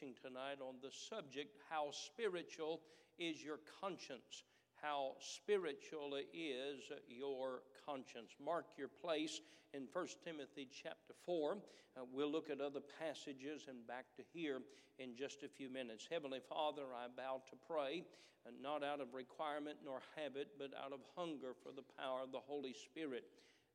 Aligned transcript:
tonight 0.00 0.64
on 0.64 0.76
the 0.80 0.88
subject 0.88 1.60
how 1.68 1.90
spiritual 1.92 2.80
is 3.18 3.44
your 3.44 3.60
conscience? 3.82 4.48
How 4.80 5.12
spiritual 5.20 6.16
is 6.32 6.80
your 7.06 7.60
conscience? 7.84 8.32
Mark 8.42 8.64
your 8.78 8.88
place 8.88 9.42
in 9.74 9.84
1 9.92 10.06
timothy 10.24 10.68
chapter 10.72 11.12
4 11.26 11.52
uh, 11.52 12.00
we'll 12.14 12.32
look 12.32 12.48
at 12.48 12.62
other 12.62 12.80
passages 12.98 13.66
and 13.68 13.86
back 13.86 14.06
to 14.16 14.22
here 14.32 14.60
in 14.98 15.14
just 15.14 15.42
a 15.42 15.48
few 15.48 15.68
minutes. 15.68 16.08
Heavenly 16.10 16.40
father 16.48 16.84
i 16.96 17.04
bow 17.14 17.42
to 17.50 17.56
pray 17.68 18.02
uh, 18.46 18.52
not 18.62 18.82
out 18.82 19.02
of 19.02 19.12
requirement 19.12 19.76
nor 19.84 20.00
habit 20.16 20.48
but 20.58 20.70
out 20.82 20.94
of 20.94 21.00
hunger 21.14 21.52
for 21.62 21.72
the 21.76 21.84
power 22.00 22.24
of 22.24 22.32
the 22.32 22.40
holy 22.40 22.72
spirit. 22.72 23.24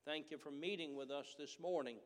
Thank 0.06 0.32
you 0.32 0.40
for 0.40 0.50
meeting 0.50 0.98
with 0.98 1.12
us 1.12 1.36
this 1.38 1.58
morning 1.62 1.98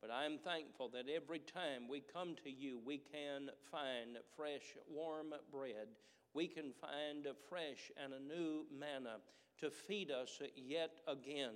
but 0.00 0.10
I 0.10 0.24
am 0.24 0.38
thankful 0.38 0.88
that 0.90 1.06
every 1.14 1.40
time 1.40 1.88
we 1.88 2.02
come 2.12 2.34
to 2.44 2.50
you, 2.50 2.80
we 2.84 2.98
can 2.98 3.50
find 3.70 4.16
fresh, 4.36 4.76
warm 4.88 5.34
bread. 5.52 5.88
We 6.32 6.46
can 6.46 6.72
find 6.80 7.26
a 7.26 7.34
fresh 7.48 7.90
and 8.02 8.12
a 8.12 8.20
new 8.20 8.64
manna 8.76 9.16
to 9.60 9.70
feed 9.70 10.10
us 10.10 10.40
yet 10.56 11.00
again. 11.06 11.54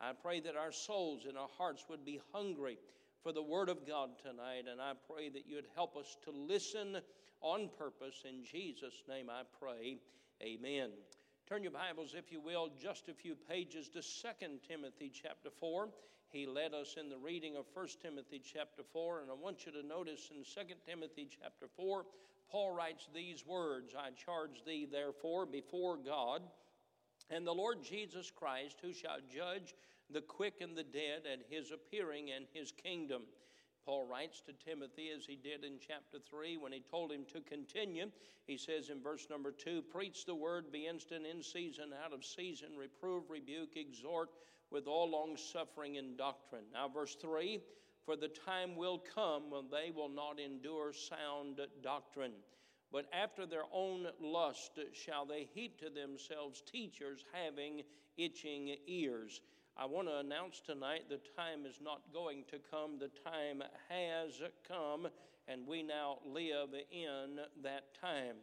I 0.00 0.12
pray 0.12 0.40
that 0.40 0.56
our 0.56 0.72
souls 0.72 1.24
and 1.26 1.38
our 1.38 1.48
hearts 1.56 1.86
would 1.88 2.04
be 2.04 2.20
hungry 2.32 2.78
for 3.22 3.32
the 3.32 3.42
Word 3.42 3.68
of 3.68 3.86
God 3.86 4.10
tonight, 4.22 4.64
and 4.70 4.80
I 4.80 4.92
pray 5.10 5.28
that 5.30 5.46
you'd 5.46 5.66
help 5.74 5.96
us 5.96 6.16
to 6.24 6.30
listen 6.30 6.98
on 7.40 7.70
purpose. 7.78 8.24
In 8.28 8.44
Jesus' 8.44 9.02
name 9.08 9.28
I 9.30 9.42
pray. 9.60 9.98
Amen. 10.42 10.90
Turn 11.48 11.62
your 11.62 11.72
Bibles, 11.72 12.14
if 12.16 12.30
you 12.30 12.40
will, 12.40 12.68
just 12.80 13.08
a 13.08 13.14
few 13.14 13.34
pages 13.34 13.88
to 13.88 14.02
2 14.02 14.58
Timothy 14.68 15.10
chapter 15.10 15.48
4. 15.50 15.88
He 16.30 16.46
led 16.46 16.74
us 16.74 16.96
in 17.00 17.08
the 17.08 17.16
reading 17.16 17.56
of 17.56 17.64
1 17.72 17.86
Timothy 18.02 18.42
chapter 18.44 18.82
4, 18.92 19.22
and 19.22 19.30
I 19.30 19.34
want 19.34 19.64
you 19.64 19.72
to 19.72 19.86
notice 19.86 20.30
in 20.30 20.44
2 20.44 20.74
Timothy 20.86 21.26
chapter 21.40 21.68
4, 21.74 22.04
Paul 22.50 22.74
writes 22.74 23.08
these 23.14 23.46
words 23.46 23.94
I 23.98 24.10
charge 24.10 24.62
thee, 24.66 24.86
therefore, 24.90 25.46
before 25.46 25.96
God 25.96 26.42
and 27.30 27.46
the 27.46 27.54
Lord 27.54 27.82
Jesus 27.82 28.30
Christ, 28.30 28.76
who 28.82 28.92
shall 28.92 29.18
judge 29.32 29.74
the 30.10 30.20
quick 30.20 30.60
and 30.60 30.76
the 30.76 30.84
dead 30.84 31.22
at 31.30 31.46
his 31.48 31.70
appearing 31.70 32.30
and 32.30 32.46
his 32.52 32.72
kingdom. 32.72 33.22
Paul 33.86 34.06
writes 34.06 34.42
to 34.42 34.52
Timothy 34.52 35.08
as 35.16 35.24
he 35.24 35.36
did 35.36 35.64
in 35.64 35.78
chapter 35.80 36.18
3 36.18 36.58
when 36.58 36.72
he 36.72 36.84
told 36.90 37.10
him 37.10 37.24
to 37.32 37.40
continue. 37.40 38.10
He 38.46 38.58
says 38.58 38.90
in 38.90 39.02
verse 39.02 39.26
number 39.30 39.50
2 39.50 39.82
Preach 39.90 40.26
the 40.26 40.34
word, 40.34 40.70
be 40.70 40.86
instant 40.86 41.24
in 41.24 41.42
season, 41.42 41.94
out 42.04 42.12
of 42.12 42.24
season, 42.24 42.76
reprove, 42.76 43.30
rebuke, 43.30 43.76
exhort 43.76 44.28
with 44.70 44.86
all 44.86 45.10
long 45.10 45.36
suffering 45.36 45.96
and 45.98 46.16
doctrine. 46.16 46.64
Now, 46.72 46.88
verse 46.88 47.16
3 47.20 47.60
For 48.04 48.16
the 48.16 48.28
time 48.28 48.76
will 48.76 49.02
come 49.14 49.50
when 49.50 49.64
they 49.70 49.90
will 49.90 50.08
not 50.08 50.38
endure 50.38 50.92
sound 50.92 51.60
doctrine, 51.82 52.32
but 52.92 53.06
after 53.12 53.46
their 53.46 53.64
own 53.72 54.06
lust 54.20 54.78
shall 54.92 55.26
they 55.26 55.48
heap 55.54 55.78
to 55.80 55.90
themselves 55.90 56.62
teachers 56.62 57.24
having 57.32 57.82
itching 58.16 58.76
ears. 58.86 59.40
I 59.76 59.86
want 59.86 60.08
to 60.08 60.18
announce 60.18 60.60
tonight 60.60 61.04
the 61.08 61.20
time 61.36 61.64
is 61.64 61.78
not 61.80 62.02
going 62.12 62.44
to 62.50 62.58
come, 62.70 62.98
the 62.98 63.10
time 63.30 63.62
has 63.88 64.42
come, 64.66 65.06
and 65.46 65.66
we 65.66 65.84
now 65.84 66.18
live 66.26 66.70
in 66.90 67.38
that 67.62 67.94
time. 68.00 68.36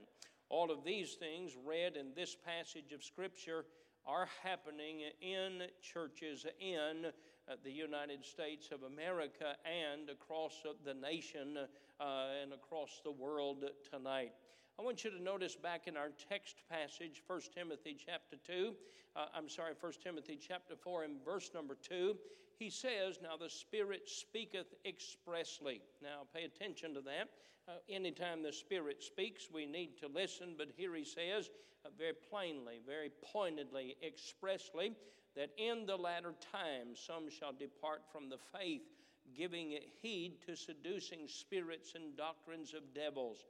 All 0.47 0.71
of 0.71 0.85
these 0.85 1.15
things 1.15 1.51
read 1.65 1.97
in 1.97 2.13
this 2.15 2.37
passage 2.45 2.93
of 2.93 3.03
Scripture 3.03 3.65
are 4.08 4.28
happening 4.44 5.02
in 5.22 5.64
churches 5.81 6.45
in 6.59 7.06
uh, 7.06 7.56
the 7.64 7.72
United 7.72 8.23
States 8.23 8.70
of 8.72 8.84
America 8.84 9.56
and 9.66 10.09
across 10.09 10.64
the 10.86 10.94
nation 10.94 11.58
uh, 12.00 12.03
and 12.42 12.53
across 12.53 13.02
the 13.03 13.11
world 13.11 13.64
tonight. 13.92 14.33
I 14.77 14.81
want 14.81 15.05
you 15.05 15.11
to 15.11 15.23
notice 15.23 15.55
back 15.55 15.87
in 15.87 15.95
our 15.95 16.09
text 16.29 16.57
passage, 16.69 17.23
1 17.27 17.41
Timothy 17.55 17.95
chapter 17.97 18.35
2, 18.45 18.73
uh, 19.15 19.25
I'm 19.33 19.47
sorry, 19.47 19.71
1 19.79 19.93
Timothy 20.03 20.37
chapter 20.37 20.75
4 20.75 21.03
and 21.05 21.23
verse 21.23 21.52
number 21.53 21.77
2, 21.81 22.17
he 22.59 22.69
says, 22.69 23.19
Now 23.23 23.37
the 23.37 23.49
Spirit 23.49 24.09
speaketh 24.09 24.73
expressly. 24.85 25.81
Now 26.02 26.23
pay 26.33 26.43
attention 26.43 26.93
to 26.93 27.02
that. 27.02 27.30
Uh, 27.69 27.71
anytime 27.89 28.43
the 28.43 28.52
Spirit 28.52 29.02
speaks, 29.02 29.47
we 29.52 29.65
need 29.65 29.97
to 30.02 30.08
listen, 30.08 30.55
but 30.58 30.67
here 30.75 30.93
he 30.93 31.05
says 31.05 31.49
uh, 31.85 31.89
very 31.97 32.14
plainly, 32.30 32.81
very 32.85 33.11
pointedly, 33.31 33.95
expressly, 34.05 34.91
that 35.37 35.52
in 35.58 35.85
the 35.85 35.95
latter 35.95 36.33
times 36.52 36.99
some 36.99 37.30
shall 37.30 37.53
depart 37.53 38.02
from 38.11 38.30
the 38.30 38.39
faith, 38.58 38.83
giving 39.37 39.80
heed 40.02 40.33
to 40.45 40.55
seducing 40.55 41.27
spirits 41.27 41.93
and 41.95 42.17
doctrines 42.17 42.73
of 42.73 42.93
devils, 42.93 43.45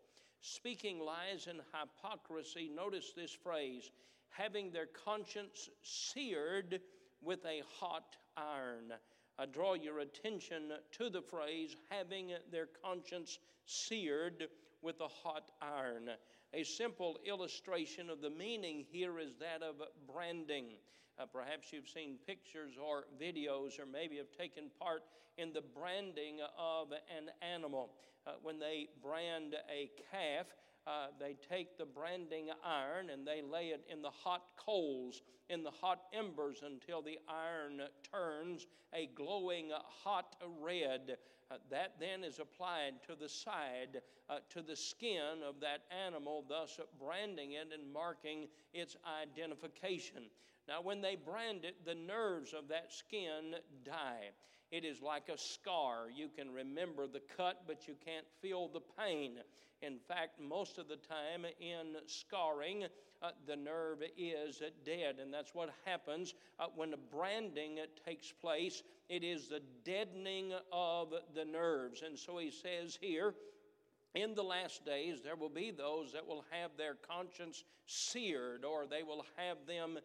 speaking 0.45 0.99
lies 0.99 1.47
and 1.47 1.59
hypocrisy. 1.73 2.69
Notice 2.73 3.13
this 3.15 3.31
phrase 3.31 3.89
having 4.29 4.71
their 4.71 4.87
conscience 5.05 5.69
seared 5.81 6.79
with 7.21 7.43
a 7.45 7.63
hot 7.79 8.15
iron. 8.37 8.93
I 9.39 9.45
draw 9.45 9.73
your 9.73 9.99
attention 9.99 10.71
to 10.93 11.09
the 11.09 11.21
phrase 11.21 11.75
having 11.89 12.31
their 12.51 12.67
conscience 12.83 13.39
seared 13.65 14.47
with 14.81 15.01
a 15.01 15.07
hot 15.07 15.51
iron. 15.61 16.09
A 16.53 16.63
simple 16.63 17.17
illustration 17.25 18.09
of 18.09 18.21
the 18.21 18.29
meaning 18.29 18.85
here 18.89 19.19
is 19.19 19.35
that 19.39 19.63
of 19.63 19.75
branding. 20.13 20.67
Uh, 21.17 21.25
perhaps 21.25 21.71
you've 21.71 21.87
seen 21.87 22.17
pictures 22.27 22.73
or 22.81 23.05
videos, 23.21 23.79
or 23.79 23.85
maybe 23.85 24.17
have 24.17 24.31
taken 24.37 24.65
part 24.79 25.03
in 25.37 25.53
the 25.53 25.61
branding 25.61 26.39
of 26.57 26.91
an 26.91 27.29
animal. 27.41 27.91
Uh, 28.27 28.31
when 28.41 28.59
they 28.59 28.87
brand 29.01 29.55
a 29.71 29.89
calf, 30.11 30.47
uh, 30.87 31.07
they 31.19 31.35
take 31.49 31.77
the 31.77 31.85
branding 31.85 32.49
iron 32.63 33.09
and 33.09 33.25
they 33.25 33.41
lay 33.41 33.67
it 33.67 33.85
in 33.91 34.01
the 34.01 34.09
hot 34.09 34.43
coals, 34.57 35.21
in 35.49 35.63
the 35.63 35.71
hot 35.71 36.03
embers 36.13 36.63
until 36.65 37.01
the 37.01 37.17
iron 37.27 37.81
turns 38.11 38.67
a 38.93 39.09
glowing 39.15 39.71
hot 40.03 40.35
red. 40.61 41.17
Uh, 41.51 41.57
that 41.69 41.93
then 41.99 42.23
is 42.23 42.39
applied 42.39 42.93
to 43.07 43.15
the 43.15 43.29
side, 43.29 44.01
uh, 44.29 44.37
to 44.49 44.61
the 44.63 44.75
skin 44.75 45.43
of 45.47 45.59
that 45.59 45.81
animal, 46.05 46.43
thus 46.49 46.79
branding 46.99 47.51
it 47.51 47.67
and 47.71 47.91
marking 47.93 48.47
its 48.73 48.95
identification. 49.21 50.23
Now, 50.67 50.81
when 50.81 51.01
they 51.01 51.15
brand 51.15 51.63
it, 51.63 51.85
the 51.85 51.93
nerves 51.93 52.53
of 52.53 52.67
that 52.69 52.91
skin 52.91 53.55
die. 53.83 54.31
It 54.75 54.83
is 54.83 55.01
like 55.01 55.29
a 55.29 55.37
scar. 55.37 56.07
You 56.13 56.27
can 56.27 56.51
remember 56.51 57.07
the 57.07 57.21
cut, 57.37 57.61
but 57.65 57.87
you 57.87 57.95
can't 58.03 58.25
feel 58.41 58.67
the 58.67 58.81
pain. 58.99 59.37
In 59.81 59.99
fact, 60.05 60.41
most 60.41 60.77
of 60.77 60.89
the 60.89 60.97
time 60.97 61.45
in 61.61 61.95
scarring, 62.07 62.83
uh, 63.21 63.29
the 63.47 63.55
nerve 63.55 64.03
is 64.17 64.61
dead, 64.83 65.19
and 65.21 65.33
that's 65.33 65.55
what 65.55 65.69
happens 65.85 66.33
uh, 66.59 66.65
when 66.75 66.91
the 66.91 66.97
branding 66.97 67.77
takes 68.05 68.33
place. 68.33 68.83
It 69.07 69.23
is 69.23 69.47
the 69.47 69.61
deadening 69.85 70.51
of 70.73 71.13
the 71.33 71.45
nerves. 71.45 72.03
And 72.05 72.19
so 72.19 72.37
he 72.37 72.51
says 72.51 72.99
here, 72.99 73.33
in 74.13 74.35
the 74.35 74.43
last 74.43 74.85
days, 74.85 75.21
there 75.23 75.37
will 75.37 75.47
be 75.47 75.71
those 75.71 76.11
that 76.11 76.27
will 76.27 76.43
have 76.49 76.71
their 76.77 76.95
conscience 76.95 77.63
seared, 77.85 78.65
or 78.65 78.85
they 78.85 79.03
will 79.03 79.23
have 79.37 79.57
them 79.67 79.99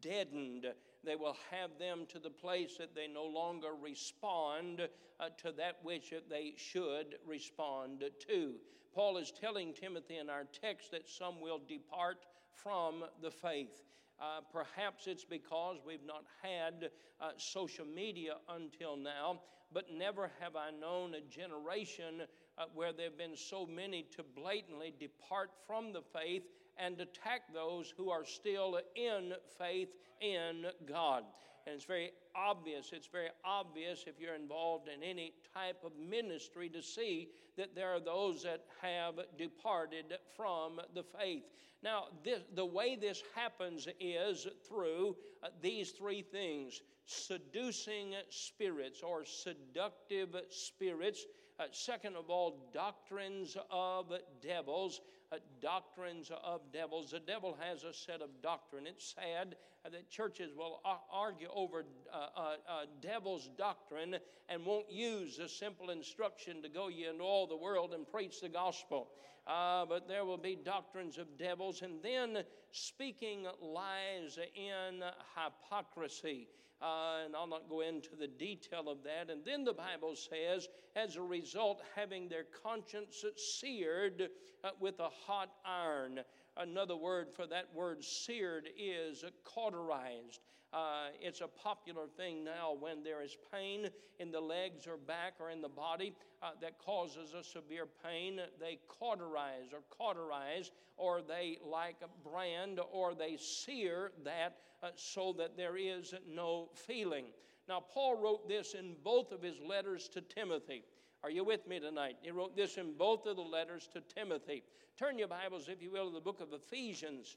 deadened. 0.00 0.66
They 1.06 1.16
will 1.16 1.36
have 1.52 1.70
them 1.78 2.06
to 2.08 2.18
the 2.18 2.30
place 2.30 2.76
that 2.78 2.94
they 2.94 3.06
no 3.06 3.24
longer 3.24 3.68
respond 3.80 4.80
uh, 5.20 5.28
to 5.42 5.52
that 5.52 5.76
which 5.82 6.12
they 6.28 6.54
should 6.56 7.14
respond 7.24 8.04
to. 8.28 8.54
Paul 8.92 9.16
is 9.18 9.30
telling 9.30 9.72
Timothy 9.72 10.18
in 10.18 10.28
our 10.28 10.44
text 10.60 10.90
that 10.90 11.08
some 11.08 11.40
will 11.40 11.60
depart 11.68 12.26
from 12.52 13.04
the 13.22 13.30
faith. 13.30 13.84
Uh, 14.20 14.40
perhaps 14.52 15.06
it's 15.06 15.24
because 15.24 15.76
we've 15.86 16.04
not 16.04 16.24
had 16.42 16.90
uh, 17.20 17.30
social 17.36 17.84
media 17.84 18.36
until 18.48 18.96
now, 18.96 19.40
but 19.72 19.92
never 19.92 20.30
have 20.40 20.56
I 20.56 20.70
known 20.70 21.14
a 21.14 21.20
generation 21.20 22.22
uh, 22.58 22.64
where 22.74 22.92
there 22.92 23.10
have 23.10 23.18
been 23.18 23.36
so 23.36 23.66
many 23.66 24.06
to 24.16 24.22
blatantly 24.22 24.94
depart 24.98 25.50
from 25.66 25.92
the 25.92 26.02
faith 26.02 26.44
and 26.78 27.00
attack 27.00 27.42
those 27.52 27.92
who 27.96 28.10
are 28.10 28.24
still 28.24 28.80
in 28.94 29.32
faith 29.58 29.88
in 30.20 30.66
God. 30.86 31.24
And 31.66 31.74
it's 31.74 31.84
very 31.84 32.12
obvious, 32.36 32.90
it's 32.92 33.08
very 33.08 33.30
obvious 33.44 34.04
if 34.06 34.20
you're 34.20 34.36
involved 34.36 34.88
in 34.88 35.02
any 35.02 35.32
type 35.52 35.82
of 35.84 35.92
ministry 35.98 36.68
to 36.68 36.80
see 36.80 37.28
that 37.56 37.74
there 37.74 37.88
are 37.88 38.00
those 38.00 38.44
that 38.44 38.64
have 38.80 39.14
departed 39.36 40.14
from 40.36 40.80
the 40.94 41.02
faith. 41.02 41.42
Now, 41.82 42.04
this, 42.24 42.40
the 42.54 42.64
way 42.64 42.96
this 42.96 43.22
happens 43.34 43.88
is 44.00 44.46
through 44.68 45.16
uh, 45.42 45.48
these 45.60 45.90
three 45.90 46.22
things 46.22 46.80
seducing 47.04 48.14
spirits 48.30 49.02
or 49.02 49.24
seductive 49.24 50.34
spirits. 50.50 51.24
Uh, 51.58 51.64
second 51.70 52.16
of 52.16 52.28
all, 52.28 52.70
doctrines 52.72 53.56
of 53.70 54.12
devils. 54.42 55.00
Uh, 55.32 55.36
doctrines 55.60 56.30
of 56.44 56.60
devils. 56.72 57.10
The 57.10 57.20
devil 57.20 57.56
has 57.60 57.84
a 57.84 57.92
set 57.92 58.22
of 58.22 58.30
doctrine. 58.42 58.86
It's 58.86 59.14
sad 59.14 59.56
that 59.84 60.10
churches 60.10 60.52
will 60.56 60.80
argue 61.12 61.48
over 61.54 61.84
uh, 62.16 62.84
devil's 63.00 63.48
doctrine 63.58 64.16
and 64.48 64.64
won't 64.64 64.90
use 64.90 65.38
a 65.38 65.48
simple 65.48 65.90
instruction 65.90 66.62
to 66.62 66.68
go 66.68 66.88
ye 66.88 67.06
into 67.06 67.22
all 67.22 67.46
the 67.46 67.56
world 67.56 67.92
and 67.94 68.06
preach 68.08 68.40
the 68.40 68.48
gospel. 68.48 69.08
Uh, 69.46 69.84
but 69.86 70.08
there 70.08 70.24
will 70.24 70.36
be 70.38 70.56
doctrines 70.56 71.18
of 71.18 71.38
devils, 71.38 71.82
and 71.82 72.02
then 72.02 72.42
speaking 72.72 73.46
lies 73.62 74.38
in 74.56 75.02
hypocrisy. 75.36 76.48
Uh, 76.82 77.24
and 77.24 77.34
I'll 77.34 77.46
not 77.46 77.70
go 77.70 77.80
into 77.80 78.16
the 78.16 78.26
detail 78.26 78.88
of 78.88 78.98
that. 79.04 79.30
And 79.30 79.42
then 79.44 79.64
the 79.64 79.72
Bible 79.72 80.14
says, 80.14 80.68
as 80.94 81.16
a 81.16 81.22
result, 81.22 81.82
having 81.94 82.28
their 82.28 82.44
conscience 82.62 83.24
seared 83.36 84.28
uh, 84.62 84.70
with 84.80 84.98
a 85.00 85.08
hot 85.26 85.50
iron. 85.64 86.20
Another 86.56 86.96
word 86.96 87.28
for 87.34 87.46
that 87.46 87.66
word 87.74 88.04
seared 88.04 88.68
is 88.78 89.24
cauterized. 89.44 90.40
Uh, 90.72 91.08
it's 91.20 91.40
a 91.40 91.48
popular 91.48 92.06
thing 92.16 92.44
now 92.44 92.76
when 92.78 93.02
there 93.02 93.22
is 93.22 93.36
pain 93.52 93.88
in 94.18 94.30
the 94.30 94.40
legs 94.40 94.86
or 94.86 94.96
back 94.96 95.34
or 95.40 95.50
in 95.50 95.60
the 95.60 95.68
body 95.68 96.12
uh, 96.42 96.50
that 96.60 96.78
causes 96.78 97.34
a 97.34 97.42
severe 97.42 97.86
pain. 98.04 98.40
They 98.60 98.78
cauterize 98.88 99.72
or 99.72 99.80
cauterize, 99.96 100.70
or 100.96 101.22
they 101.22 101.58
like 101.64 101.96
a 102.02 102.28
brand, 102.28 102.80
or 102.92 103.14
they 103.14 103.36
sear 103.36 104.12
that 104.24 104.58
uh, 104.82 104.88
so 104.96 105.34
that 105.38 105.56
there 105.56 105.76
is 105.76 106.14
no 106.28 106.68
feeling. 106.74 107.26
Now, 107.68 107.80
Paul 107.80 108.22
wrote 108.22 108.48
this 108.48 108.74
in 108.74 108.94
both 109.02 109.32
of 109.32 109.42
his 109.42 109.60
letters 109.60 110.08
to 110.10 110.20
Timothy. 110.20 110.84
Are 111.22 111.30
you 111.30 111.44
with 111.44 111.66
me 111.66 111.80
tonight? 111.80 112.16
He 112.22 112.30
wrote 112.30 112.56
this 112.56 112.76
in 112.76 112.92
both 112.96 113.26
of 113.26 113.36
the 113.36 113.42
letters 113.42 113.88
to 113.94 114.00
Timothy. 114.00 114.62
Turn 114.98 115.18
your 115.18 115.28
Bibles, 115.28 115.68
if 115.68 115.82
you 115.82 115.90
will, 115.90 116.08
to 116.08 116.14
the 116.14 116.20
book 116.20 116.40
of 116.40 116.52
Ephesians. 116.52 117.36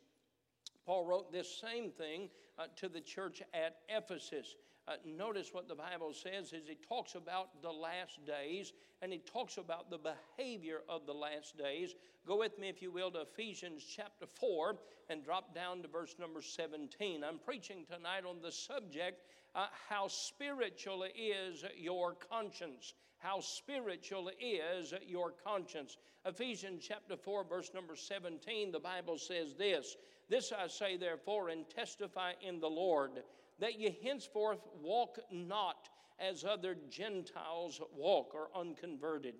Paul 0.90 1.06
wrote 1.06 1.32
this 1.32 1.62
same 1.62 1.92
thing 1.92 2.30
uh, 2.58 2.64
to 2.78 2.90
the 2.90 3.00
church 3.00 3.44
at 3.54 3.76
Ephesus. 3.96 4.56
Uh, 4.88 4.94
notice 5.06 5.50
what 5.54 5.68
the 5.68 5.76
Bible 5.76 6.16
says 6.16 6.52
is 6.52 6.68
he 6.68 6.80
talks 6.90 7.14
about 7.14 7.62
the 7.62 7.70
last 7.70 8.26
days 8.26 8.74
and 9.04 9.14
he 9.14 9.20
talks 9.20 9.58
about 9.58 9.92
the 9.92 10.00
behavior 10.00 10.80
of 10.90 11.06
the 11.06 11.14
last 11.14 11.56
days. 11.60 11.94
Go 12.26 12.40
with 12.40 12.58
me, 12.58 12.70
if 12.70 12.82
you 12.82 12.90
will, 12.90 13.12
to 13.12 13.22
Ephesians 13.22 13.86
chapter 13.88 14.26
4 14.40 14.78
and 15.12 15.24
drop 15.24 15.54
down 15.54 15.84
to 15.84 15.88
verse 15.88 16.16
number 16.20 16.42
17. 16.42 17.24
I'm 17.24 17.38
preaching 17.38 17.86
tonight 17.86 18.24
on 18.28 18.42
the 18.42 18.52
subject 18.52 19.22
uh, 19.54 19.68
how 19.90 20.08
spiritual 20.08 21.04
is 21.04 21.64
your 21.78 22.16
conscience. 22.32 22.96
How 23.19 23.42
spiritual 23.42 24.31
is 24.39 24.94
your 25.06 25.33
conscience. 25.45 25.98
Ephesians 26.25 26.86
chapter 26.88 27.18
4, 27.18 27.44
verse 27.44 27.71
number 27.74 27.95
17, 27.95 28.71
the 28.71 28.80
Bible 28.80 29.18
says 29.18 29.56
this 29.56 29.98
This 30.30 30.54
I 30.54 30.68
say, 30.68 30.95
therefore, 30.95 31.50
and 31.50 31.69
testify 31.69 32.31
in 32.42 32.62
the 32.62 32.69
Lord 32.69 33.24
that 33.60 33.77
ye 33.77 33.98
henceforth 34.04 34.62
walk 34.81 35.19
not 35.31 35.89
as 36.18 36.45
other 36.45 36.77
Gentiles 36.89 37.81
walk 37.94 38.33
or 38.33 38.50
unconverted. 38.56 39.36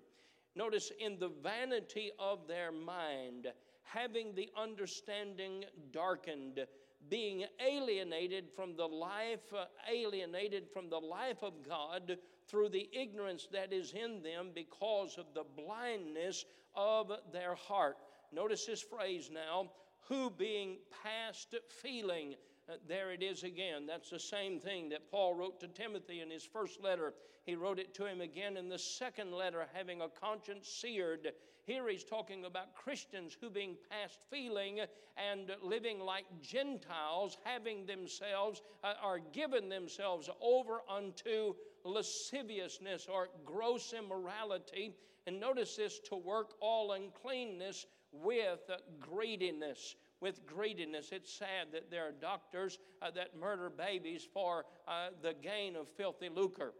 Notice, 0.54 0.92
in 1.00 1.18
the 1.18 1.30
vanity 1.42 2.10
of 2.18 2.46
their 2.46 2.72
mind, 2.72 3.46
having 3.82 4.34
the 4.34 4.50
understanding 4.56 5.64
darkened, 5.90 6.66
being 7.08 7.44
alienated 7.66 8.50
from 8.54 8.76
the 8.76 8.86
life, 8.86 9.54
uh, 9.56 9.64
alienated 9.90 10.68
from 10.72 10.90
the 10.90 10.98
life 10.98 11.42
of 11.42 11.66
God 11.66 12.18
through 12.50 12.70
the 12.70 12.88
ignorance 12.92 13.48
that 13.52 13.72
is 13.72 13.92
in 13.92 14.22
them 14.22 14.50
because 14.54 15.16
of 15.18 15.26
the 15.34 15.44
blindness 15.56 16.44
of 16.74 17.12
their 17.32 17.54
heart. 17.54 17.96
Notice 18.32 18.66
this 18.66 18.82
phrase 18.82 19.30
now, 19.32 19.70
who 20.08 20.30
being 20.30 20.78
past 21.02 21.54
feeling 21.68 22.34
uh, 22.70 22.74
there 22.86 23.10
it 23.10 23.22
is 23.22 23.42
again. 23.42 23.86
That's 23.86 24.10
the 24.10 24.20
same 24.20 24.60
thing 24.60 24.90
that 24.90 25.10
Paul 25.10 25.34
wrote 25.34 25.58
to 25.60 25.68
Timothy 25.68 26.20
in 26.20 26.30
his 26.30 26.44
first 26.44 26.80
letter. 26.80 27.14
He 27.44 27.56
wrote 27.56 27.80
it 27.80 27.94
to 27.94 28.06
him 28.06 28.20
again 28.20 28.56
in 28.56 28.68
the 28.68 28.78
second 28.78 29.32
letter, 29.32 29.66
having 29.72 30.02
a 30.02 30.08
conscience 30.08 30.68
seared. 30.68 31.32
Here 31.64 31.88
he's 31.88 32.04
talking 32.04 32.44
about 32.44 32.76
Christians 32.76 33.36
who, 33.40 33.50
being 33.50 33.76
past 33.90 34.18
feeling 34.30 34.80
and 35.16 35.50
living 35.62 35.98
like 36.00 36.26
Gentiles, 36.42 37.38
having 37.44 37.86
themselves 37.86 38.62
uh, 38.84 38.94
are 39.02 39.18
given 39.18 39.68
themselves 39.68 40.30
over 40.40 40.82
unto 40.88 41.54
lasciviousness 41.84 43.06
or 43.12 43.28
gross 43.44 43.92
immorality. 43.92 44.94
And 45.26 45.38
notice 45.38 45.76
this 45.76 45.98
to 46.10 46.16
work 46.16 46.54
all 46.60 46.92
uncleanness 46.92 47.86
with 48.12 48.70
greediness 49.00 49.96
with 50.20 50.46
greediness. 50.46 51.12
It's 51.12 51.32
sad 51.32 51.68
that 51.72 51.90
there 51.90 52.06
are 52.06 52.12
doctors 52.12 52.78
uh, 53.00 53.10
that 53.12 53.36
murder 53.38 53.70
babies 53.70 54.26
for 54.32 54.64
uh, 54.86 55.08
the 55.22 55.34
gain 55.42 55.76
of 55.76 55.88
filthy 55.88 56.28
lucre. 56.28 56.74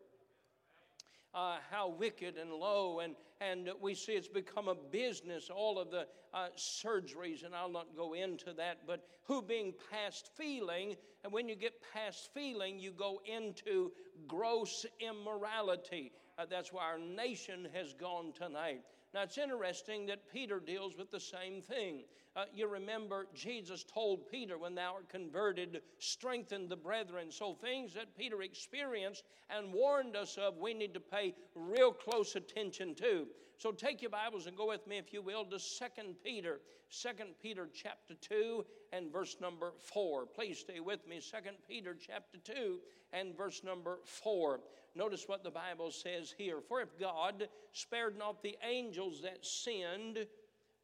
Uh, 1.32 1.58
how 1.70 1.88
wicked 1.88 2.36
and 2.36 2.50
low, 2.52 2.98
and, 2.98 3.14
and 3.40 3.70
we 3.80 3.94
see 3.94 4.12
it's 4.12 4.26
become 4.26 4.66
a 4.66 4.74
business, 4.74 5.48
all 5.48 5.78
of 5.78 5.88
the 5.90 6.04
uh, 6.34 6.48
surgeries, 6.56 7.44
and 7.44 7.54
I'll 7.54 7.70
not 7.70 7.96
go 7.96 8.14
into 8.14 8.52
that, 8.54 8.78
but 8.84 9.06
who 9.28 9.40
being 9.40 9.72
past 9.92 10.30
feeling, 10.36 10.96
and 11.22 11.32
when 11.32 11.48
you 11.48 11.54
get 11.54 11.74
past 11.94 12.30
feeling, 12.34 12.80
you 12.80 12.90
go 12.90 13.20
into 13.24 13.92
gross 14.26 14.84
immorality. 14.98 16.10
Uh, 16.36 16.46
that's 16.50 16.72
why 16.72 16.82
our 16.82 16.98
nation 16.98 17.68
has 17.74 17.92
gone 17.92 18.32
tonight. 18.32 18.82
Now, 19.12 19.22
it's 19.22 19.38
interesting 19.38 20.06
that 20.06 20.30
Peter 20.30 20.60
deals 20.60 20.96
with 20.96 21.10
the 21.10 21.18
same 21.18 21.60
thing. 21.60 22.04
Uh, 22.36 22.44
you 22.54 22.68
remember 22.68 23.26
Jesus 23.34 23.84
told 23.84 24.30
Peter, 24.30 24.56
when 24.56 24.76
thou 24.76 24.94
art 24.94 25.08
converted, 25.08 25.82
strengthen 25.98 26.68
the 26.68 26.76
brethren. 26.76 27.32
So, 27.32 27.54
things 27.54 27.92
that 27.94 28.16
Peter 28.16 28.42
experienced 28.42 29.24
and 29.48 29.72
warned 29.72 30.14
us 30.14 30.38
of, 30.38 30.58
we 30.58 30.74
need 30.74 30.94
to 30.94 31.00
pay 31.00 31.34
real 31.56 31.92
close 31.92 32.36
attention 32.36 32.94
to. 32.96 33.26
So, 33.60 33.72
take 33.72 34.00
your 34.00 34.10
Bibles 34.10 34.46
and 34.46 34.56
go 34.56 34.68
with 34.68 34.86
me, 34.86 34.96
if 34.96 35.12
you 35.12 35.20
will, 35.20 35.44
to 35.44 35.58
2 35.58 36.14
Peter, 36.24 36.62
2 36.90 37.08
Peter 37.42 37.68
chapter 37.74 38.14
2 38.14 38.64
and 38.90 39.12
verse 39.12 39.36
number 39.38 39.72
4. 39.82 40.24
Please 40.24 40.60
stay 40.60 40.80
with 40.80 41.06
me, 41.06 41.20
2 41.20 41.36
Peter 41.68 41.94
chapter 41.94 42.38
2 42.42 42.78
and 43.12 43.36
verse 43.36 43.60
number 43.62 43.98
4. 44.04 44.60
Notice 44.94 45.24
what 45.26 45.44
the 45.44 45.50
Bible 45.50 45.90
says 45.90 46.34
here. 46.38 46.62
For 46.66 46.80
if 46.80 46.98
God 46.98 47.48
spared 47.72 48.16
not 48.16 48.42
the 48.42 48.56
angels 48.66 49.20
that 49.20 49.44
sinned, 49.44 50.26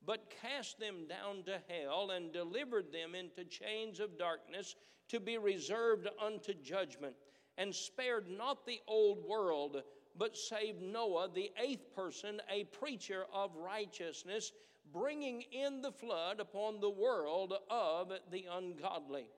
but 0.04 0.30
cast 0.42 0.78
them 0.78 1.06
down 1.08 1.44
to 1.44 1.58
hell 1.70 2.10
and 2.10 2.30
delivered 2.30 2.92
them 2.92 3.14
into 3.14 3.44
chains 3.44 4.00
of 4.00 4.18
darkness 4.18 4.76
to 5.08 5.18
be 5.18 5.38
reserved 5.38 6.08
unto 6.22 6.52
judgment, 6.52 7.14
and 7.56 7.74
spared 7.74 8.28
not 8.28 8.66
the 8.66 8.80
old 8.86 9.24
world, 9.26 9.82
but 10.18 10.36
saved 10.36 10.82
Noah, 10.82 11.28
the 11.32 11.50
eighth 11.62 11.94
person, 11.94 12.40
a 12.50 12.64
preacher 12.64 13.24
of 13.32 13.54
righteousness, 13.56 14.52
bringing 14.92 15.42
in 15.52 15.80
the 15.82 15.92
flood 15.92 16.40
upon 16.40 16.80
the 16.80 16.90
world 16.90 17.54
of 17.70 18.12
the 18.30 18.46
ungodly, 18.50 19.28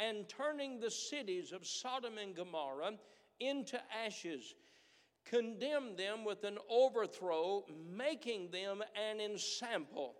and 0.00 0.28
turning 0.28 0.80
the 0.80 0.90
cities 0.90 1.52
of 1.52 1.66
Sodom 1.66 2.18
and 2.18 2.34
Gomorrah 2.34 2.92
into 3.40 3.80
ashes, 4.04 4.54
condemned 5.24 5.98
them 5.98 6.24
with 6.24 6.44
an 6.44 6.58
overthrow, 6.68 7.64
making 7.90 8.50
them 8.50 8.82
an 8.96 9.20
ensample. 9.20 10.14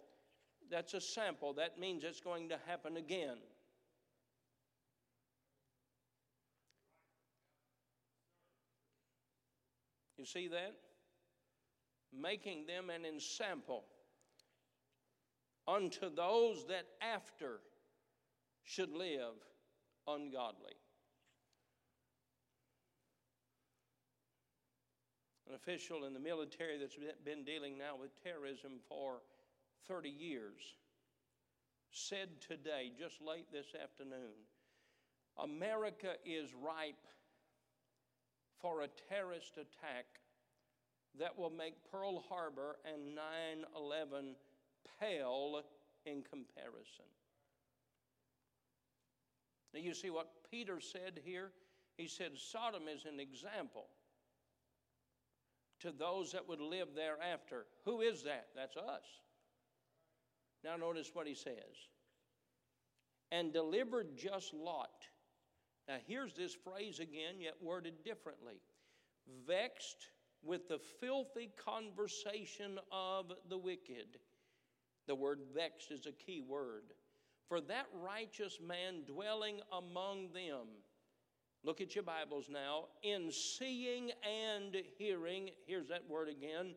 That's 0.70 0.94
a 0.94 1.00
sample. 1.00 1.52
That 1.54 1.78
means 1.78 2.04
it's 2.04 2.20
going 2.20 2.48
to 2.48 2.58
happen 2.66 2.96
again. 2.96 3.38
You 10.22 10.26
see 10.26 10.46
that? 10.46 10.76
Making 12.16 12.66
them 12.66 12.90
an 12.90 13.04
ensample 13.04 13.82
unto 15.66 16.14
those 16.14 16.64
that 16.68 16.86
after 17.00 17.58
should 18.62 18.92
live 18.92 19.34
ungodly. 20.06 20.74
an 25.48 25.56
official 25.56 26.04
in 26.04 26.14
the 26.14 26.20
military 26.20 26.78
that's 26.78 26.96
been 27.24 27.42
dealing 27.42 27.76
now 27.76 27.96
with 28.00 28.10
terrorism 28.22 28.78
for 28.88 29.22
30 29.88 30.08
years, 30.08 30.76
said 31.90 32.28
today, 32.40 32.92
just 32.96 33.20
late 33.20 33.50
this 33.52 33.74
afternoon, 33.82 34.32
America 35.42 36.14
is 36.24 36.54
ripe 36.54 36.94
for 38.62 38.82
a 38.82 38.88
terrorist 39.08 39.58
attack 39.58 40.06
that 41.18 41.36
will 41.36 41.50
make 41.50 41.74
Pearl 41.90 42.24
Harbor 42.28 42.76
and 42.90 43.14
9 43.14 43.24
11 43.76 44.34
pale 44.98 45.62
in 46.06 46.22
comparison. 46.22 47.04
Now, 49.74 49.80
you 49.80 49.94
see 49.94 50.10
what 50.10 50.28
Peter 50.50 50.80
said 50.80 51.20
here? 51.24 51.50
He 51.96 52.06
said 52.06 52.32
Sodom 52.36 52.84
is 52.88 53.04
an 53.04 53.20
example 53.20 53.86
to 55.80 55.90
those 55.90 56.32
that 56.32 56.48
would 56.48 56.60
live 56.60 56.88
thereafter. 56.94 57.66
Who 57.84 58.00
is 58.00 58.22
that? 58.22 58.48
That's 58.54 58.76
us. 58.76 59.04
Now, 60.64 60.76
notice 60.76 61.10
what 61.12 61.26
he 61.26 61.34
says. 61.34 61.88
And 63.32 63.52
delivered 63.52 64.16
just 64.16 64.54
Lot. 64.54 65.06
Now, 65.88 65.96
here's 66.06 66.34
this 66.34 66.54
phrase 66.54 67.00
again, 67.00 67.40
yet 67.40 67.54
worded 67.60 68.04
differently 68.04 68.60
vexed 69.46 70.08
with 70.42 70.68
the 70.68 70.78
filthy 71.00 71.50
conversation 71.64 72.78
of 72.90 73.32
the 73.48 73.58
wicked. 73.58 74.18
The 75.06 75.14
word 75.14 75.40
vexed 75.54 75.90
is 75.90 76.06
a 76.06 76.12
key 76.12 76.40
word. 76.40 76.94
For 77.48 77.60
that 77.60 77.86
righteous 78.02 78.58
man 78.66 79.02
dwelling 79.06 79.60
among 79.72 80.32
them, 80.32 80.66
look 81.64 81.80
at 81.80 81.94
your 81.94 82.04
Bibles 82.04 82.48
now, 82.50 82.86
in 83.02 83.30
seeing 83.30 84.10
and 84.22 84.76
hearing, 84.96 85.50
here's 85.66 85.88
that 85.88 86.08
word 86.08 86.28
again, 86.28 86.74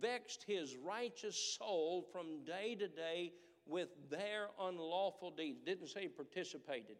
vexed 0.00 0.44
his 0.46 0.76
righteous 0.76 1.56
soul 1.58 2.04
from 2.12 2.44
day 2.44 2.74
to 2.74 2.88
day 2.88 3.32
with 3.66 3.88
their 4.10 4.48
unlawful 4.60 5.30
deeds. 5.30 5.60
Didn't 5.64 5.88
say 5.88 6.08
participated. 6.08 6.96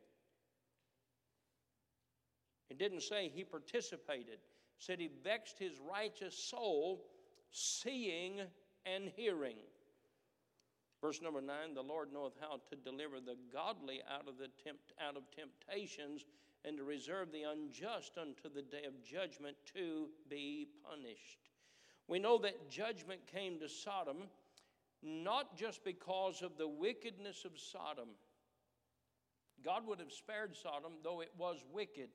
It 2.70 2.78
didn't 2.78 3.02
say 3.02 3.30
he 3.32 3.44
participated 3.44 4.38
said 4.78 5.00
he 5.00 5.10
vexed 5.24 5.58
his 5.58 5.78
righteous 5.78 6.36
soul, 6.36 7.04
seeing 7.50 8.40
and 8.84 9.10
hearing. 9.16 9.56
Verse 11.00 11.20
number 11.22 11.40
nine 11.40 11.74
the 11.74 11.82
Lord 11.82 12.12
knoweth 12.12 12.34
how 12.40 12.60
to 12.70 12.76
deliver 12.76 13.20
the 13.20 13.36
godly 13.52 14.00
out 14.10 14.28
of, 14.28 14.38
the 14.38 14.48
tempt, 14.62 14.92
out 15.00 15.16
of 15.16 15.22
temptations 15.30 16.24
and 16.64 16.76
to 16.78 16.84
reserve 16.84 17.30
the 17.32 17.42
unjust 17.42 18.18
unto 18.20 18.52
the 18.52 18.62
day 18.62 18.84
of 18.86 19.02
judgment 19.04 19.56
to 19.74 20.08
be 20.28 20.66
punished. 20.88 21.38
We 22.08 22.18
know 22.18 22.38
that 22.38 22.70
judgment 22.70 23.20
came 23.26 23.58
to 23.60 23.68
Sodom 23.68 24.24
not 25.02 25.56
just 25.56 25.84
because 25.84 26.42
of 26.42 26.56
the 26.56 26.66
wickedness 26.66 27.44
of 27.44 27.52
Sodom. 27.58 28.08
God 29.64 29.86
would 29.86 30.00
have 30.00 30.12
spared 30.12 30.56
Sodom, 30.56 30.92
though 31.04 31.20
it 31.20 31.30
was 31.38 31.64
wicked. 31.72 32.08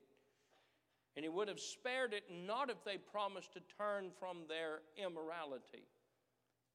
And 1.16 1.24
he 1.24 1.28
would 1.28 1.48
have 1.48 1.60
spared 1.60 2.14
it 2.14 2.24
not 2.30 2.70
if 2.70 2.82
they 2.84 2.96
promised 2.96 3.52
to 3.52 3.60
turn 3.76 4.10
from 4.18 4.38
their 4.48 4.80
immorality. 4.96 5.86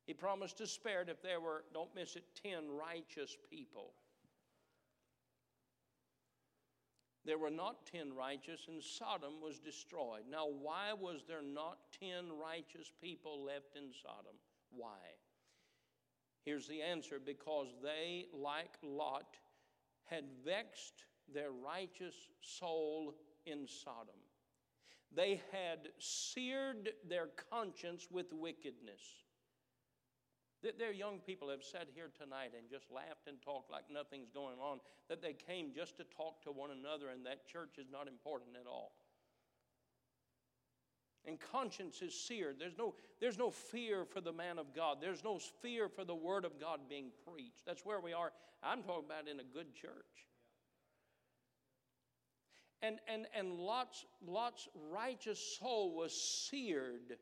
He 0.05 0.13
promised 0.13 0.57
to 0.59 0.67
spare 0.67 1.01
it 1.01 1.09
if 1.09 1.21
there 1.21 1.41
were, 1.41 1.63
don't 1.73 1.93
miss 1.95 2.15
it, 2.15 2.23
10 2.43 2.69
righteous 2.69 3.35
people. 3.49 3.93
There 7.25 7.37
were 7.37 7.49
not 7.49 7.85
10 7.91 8.13
righteous, 8.15 8.67
and 8.69 8.81
Sodom 8.81 9.41
was 9.41 9.59
destroyed. 9.59 10.23
Now, 10.31 10.47
why 10.47 10.93
was 10.97 11.25
there 11.27 11.41
not 11.41 11.77
10 11.99 12.31
righteous 12.41 12.89
people 13.01 13.43
left 13.43 13.75
in 13.75 13.91
Sodom? 14.01 14.37
Why? 14.71 14.95
Here's 16.45 16.69
the 16.69 16.81
answer 16.81 17.19
because 17.19 17.67
they, 17.83 18.27
like 18.33 18.77
Lot, 18.81 19.35
had 20.05 20.23
vexed 20.45 21.03
their 21.33 21.51
righteous 21.51 22.15
soul 22.39 23.13
in 23.45 23.67
Sodom. 23.67 24.15
They 25.17 25.41
had 25.51 25.89
seared 25.97 26.91
their 27.09 27.29
conscience 27.49 28.05
with 28.11 28.31
wickedness. 28.31 29.01
That 30.61 30.77
Their 30.77 30.91
young 30.91 31.17
people 31.25 31.49
have 31.49 31.63
sat 31.63 31.87
here 31.95 32.11
tonight 32.15 32.51
and 32.55 32.69
just 32.69 32.91
laughed 32.91 33.27
and 33.27 33.41
talked 33.41 33.71
like 33.71 33.85
nothing's 33.91 34.29
going 34.29 34.59
on, 34.59 34.79
that 35.09 35.23
they 35.23 35.33
came 35.33 35.73
just 35.75 35.97
to 35.97 36.03
talk 36.03 36.43
to 36.43 36.51
one 36.51 36.69
another 36.69 37.09
and 37.09 37.25
that 37.25 37.47
church 37.47 37.79
is 37.79 37.87
not 37.91 38.07
important 38.07 38.55
at 38.61 38.67
all. 38.67 38.91
And 41.25 41.39
conscience 41.39 42.03
is 42.03 42.13
seared. 42.13 42.57
There's 42.59 42.77
no, 42.77 42.93
there's 43.19 43.39
no 43.39 43.49
fear 43.49 44.05
for 44.05 44.21
the 44.21 44.31
man 44.31 44.59
of 44.59 44.73
God. 44.75 44.97
There's 45.01 45.23
no 45.23 45.39
fear 45.63 45.89
for 45.89 46.05
the 46.05 46.15
word 46.15 46.45
of 46.45 46.59
God 46.59 46.81
being 46.87 47.09
preached. 47.27 47.65
That's 47.65 47.83
where 47.83 47.99
we 47.99 48.13
are. 48.13 48.31
I'm 48.61 48.83
talking 48.83 49.05
about 49.05 49.27
in 49.27 49.39
a 49.39 49.43
good 49.43 49.73
church. 49.73 50.27
And, 52.81 52.99
and, 53.11 53.25
and 53.35 53.53
Lot's, 53.53 54.05
Lot's 54.25 54.67
righteous 54.91 55.57
soul 55.59 55.95
was 55.95 56.13
seared 56.49 57.17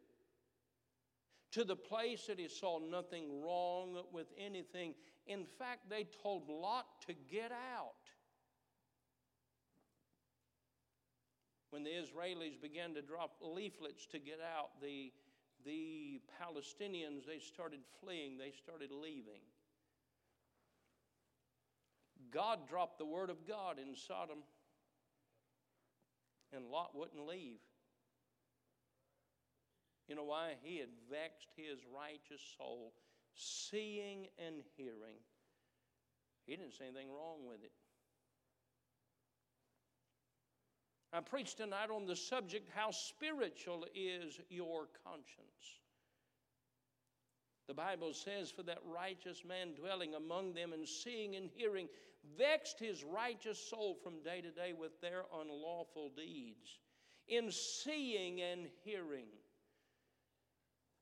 to 1.53 1.63
the 1.63 1.75
place 1.75 2.25
that 2.27 2.37
he 2.37 2.49
saw 2.49 2.79
nothing 2.79 3.41
wrong 3.41 4.03
with 4.11 4.27
anything. 4.37 4.93
In 5.27 5.45
fact, 5.45 5.89
they 5.89 6.05
told 6.21 6.49
Lot 6.49 6.85
to 7.07 7.13
get 7.31 7.51
out. 7.51 7.93
When 11.69 11.83
the 11.83 11.91
Israelis 11.91 12.61
began 12.61 12.93
to 12.95 13.01
drop 13.01 13.37
leaflets 13.41 14.05
to 14.07 14.19
get 14.19 14.39
out, 14.41 14.81
the, 14.81 15.11
the 15.65 16.19
Palestinians, 16.41 17.25
they 17.25 17.39
started 17.39 17.79
fleeing, 18.01 18.37
they 18.37 18.51
started 18.51 18.91
leaving. 18.91 19.41
God 22.31 22.67
dropped 22.67 22.97
the 22.97 23.05
word 23.05 23.29
of 23.29 23.47
God 23.47 23.77
in 23.79 23.95
Sodom 23.95 24.39
and 26.53 26.65
Lot 26.65 26.91
wouldn't 26.95 27.27
leave. 27.27 27.59
You 30.07 30.15
know 30.15 30.23
why? 30.23 30.53
He 30.61 30.77
had 30.77 30.89
vexed 31.09 31.49
his 31.55 31.79
righteous 31.93 32.41
soul, 32.57 32.93
seeing 33.33 34.27
and 34.37 34.61
hearing. 34.77 35.17
He 36.45 36.55
didn't 36.55 36.73
see 36.73 36.85
anything 36.85 37.09
wrong 37.09 37.47
with 37.47 37.63
it. 37.63 37.71
I 41.11 41.21
preached 41.21 41.57
tonight 41.57 41.89
on 41.89 42.05
the 42.05 42.15
subject 42.15 42.69
how 42.75 42.91
spiritual 42.91 43.85
is 43.95 44.39
your 44.49 44.87
conscience. 45.05 45.79
The 47.67 47.73
Bible 47.73 48.13
says, 48.13 48.51
For 48.51 48.63
that 48.63 48.79
righteous 48.85 49.43
man 49.47 49.73
dwelling 49.73 50.13
among 50.13 50.53
them 50.53 50.73
and 50.73 50.87
seeing 50.87 51.35
and 51.35 51.49
hearing 51.55 51.87
vexed 52.37 52.79
his 52.79 53.03
righteous 53.03 53.59
soul 53.69 53.95
from 54.03 54.21
day 54.21 54.41
to 54.41 54.51
day 54.51 54.73
with 54.77 54.99
their 55.01 55.23
unlawful 55.41 56.11
deeds. 56.15 56.79
In 57.27 57.51
seeing 57.51 58.41
and 58.41 58.67
hearing, 58.83 59.27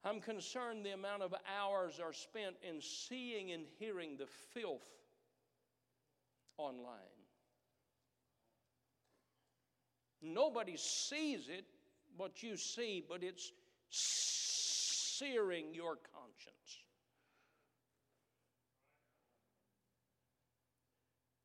I'm 0.06 0.20
concerned 0.20 0.86
the 0.86 0.94
amount 0.94 1.22
of 1.22 1.34
hours 1.58 2.00
are 2.00 2.13
spent 2.13 2.56
in 2.68 2.82
seeing 2.82 3.51
and 3.51 3.63
hearing 3.80 4.18
the 4.18 4.27
filth 4.53 4.89
online. 6.58 6.88
Nobody 10.22 10.77
sees 10.77 11.50
it, 11.50 11.65
what 12.15 12.44
you 12.44 12.56
see, 12.56 13.03
but 13.08 13.24
it's 13.24 13.51
searing 13.89 15.74
your 15.74 15.98
conscience. 16.13 16.84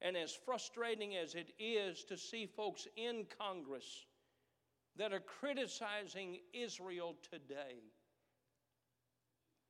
And 0.01 0.17
as 0.17 0.33
frustrating 0.33 1.17
as 1.17 1.35
it 1.35 1.53
is 1.59 2.05
to 2.05 2.17
see 2.17 2.47
folks 2.47 2.87
in 2.97 3.27
Congress 3.39 4.07
that 4.97 5.13
are 5.13 5.21
criticizing 5.21 6.39
Israel 6.53 7.17
today, 7.31 7.83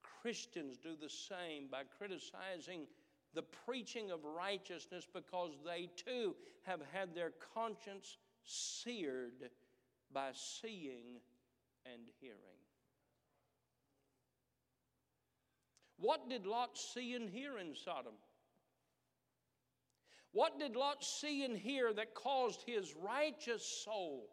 Christians 0.02 0.76
do 0.76 0.96
the 1.00 1.08
same 1.08 1.68
by 1.70 1.82
criticizing 1.96 2.86
the 3.34 3.42
preaching 3.66 4.10
of 4.10 4.24
righteousness 4.24 5.06
because 5.12 5.52
they 5.64 5.88
too 5.96 6.34
have 6.64 6.80
had 6.92 7.14
their 7.14 7.32
conscience 7.54 8.16
seared 8.44 9.50
by 10.12 10.30
seeing 10.32 11.20
and 11.86 12.02
hearing. 12.20 12.38
What 15.98 16.28
did 16.28 16.46
Lot 16.46 16.78
see 16.78 17.14
and 17.14 17.28
hear 17.28 17.58
in 17.58 17.74
Sodom? 17.74 18.14
What 20.32 20.58
did 20.58 20.76
Lot 20.76 21.02
see 21.02 21.44
and 21.44 21.56
hear 21.56 21.92
that 21.94 22.14
caused 22.14 22.62
his 22.66 22.94
righteous 22.94 23.64
soul? 23.84 24.28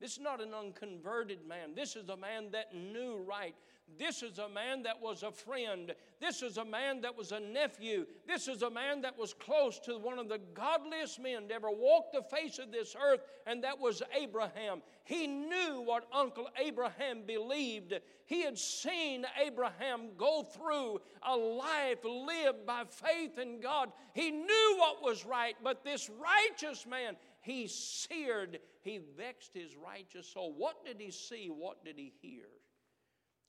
This 0.00 0.12
is 0.12 0.20
not 0.20 0.42
an 0.42 0.52
unconverted 0.52 1.46
man. 1.46 1.74
This 1.74 1.96
is 1.96 2.08
a 2.08 2.16
man 2.16 2.50
that 2.52 2.74
knew 2.74 3.16
right. 3.16 3.54
This 3.98 4.22
is 4.22 4.38
a 4.38 4.48
man 4.48 4.82
that 4.82 5.00
was 5.00 5.22
a 5.22 5.30
friend. 5.30 5.94
This 6.20 6.42
is 6.42 6.58
a 6.58 6.64
man 6.64 7.00
that 7.02 7.16
was 7.16 7.32
a 7.32 7.40
nephew. 7.40 8.06
This 8.26 8.48
is 8.48 8.62
a 8.62 8.70
man 8.70 9.00
that 9.02 9.16
was 9.16 9.32
close 9.32 9.78
to 9.80 9.98
one 9.98 10.18
of 10.18 10.28
the 10.28 10.40
godliest 10.54 11.20
men 11.20 11.48
to 11.48 11.54
ever 11.54 11.70
walk 11.70 12.12
the 12.12 12.22
face 12.22 12.58
of 12.58 12.72
this 12.72 12.96
earth, 13.00 13.20
and 13.46 13.62
that 13.64 13.78
was 13.78 14.02
Abraham. 14.14 14.82
He 15.04 15.26
knew 15.26 15.82
what 15.84 16.06
Uncle 16.12 16.48
Abraham 16.58 17.22
believed. 17.26 17.94
He 18.26 18.42
had 18.42 18.58
seen 18.58 19.24
Abraham 19.40 20.08
go 20.18 20.42
through 20.42 21.00
a 21.22 21.36
life 21.36 22.04
lived 22.04 22.66
by 22.66 22.84
faith 22.90 23.38
in 23.38 23.60
God. 23.60 23.92
He 24.14 24.30
knew 24.30 24.76
what 24.78 25.02
was 25.02 25.24
right, 25.24 25.56
but 25.62 25.84
this 25.84 26.10
righteous 26.10 26.86
man, 26.86 27.16
he 27.40 27.68
seared, 27.68 28.58
he 28.82 29.00
vexed 29.16 29.54
his 29.54 29.76
righteous 29.76 30.28
soul. 30.28 30.52
What 30.56 30.84
did 30.84 31.00
he 31.00 31.12
see? 31.12 31.48
What 31.48 31.84
did 31.84 31.96
he 31.96 32.12
hear? 32.20 32.46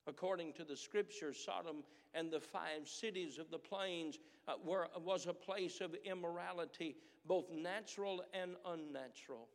According 0.07 0.53
to 0.53 0.63
the 0.63 0.75
scripture, 0.77 1.33
Sodom 1.33 1.83
and 2.13 2.31
the 2.31 2.39
five 2.39 2.87
cities 2.87 3.37
of 3.37 3.51
the 3.51 3.57
plains 3.59 4.19
uh, 4.47 4.53
were, 4.65 4.87
was 5.03 5.27
a 5.27 5.33
place 5.33 5.81
of 5.81 5.93
immorality, 6.05 6.95
both 7.25 7.51
natural 7.51 8.23
and 8.33 8.55
unnatural. 8.65 9.49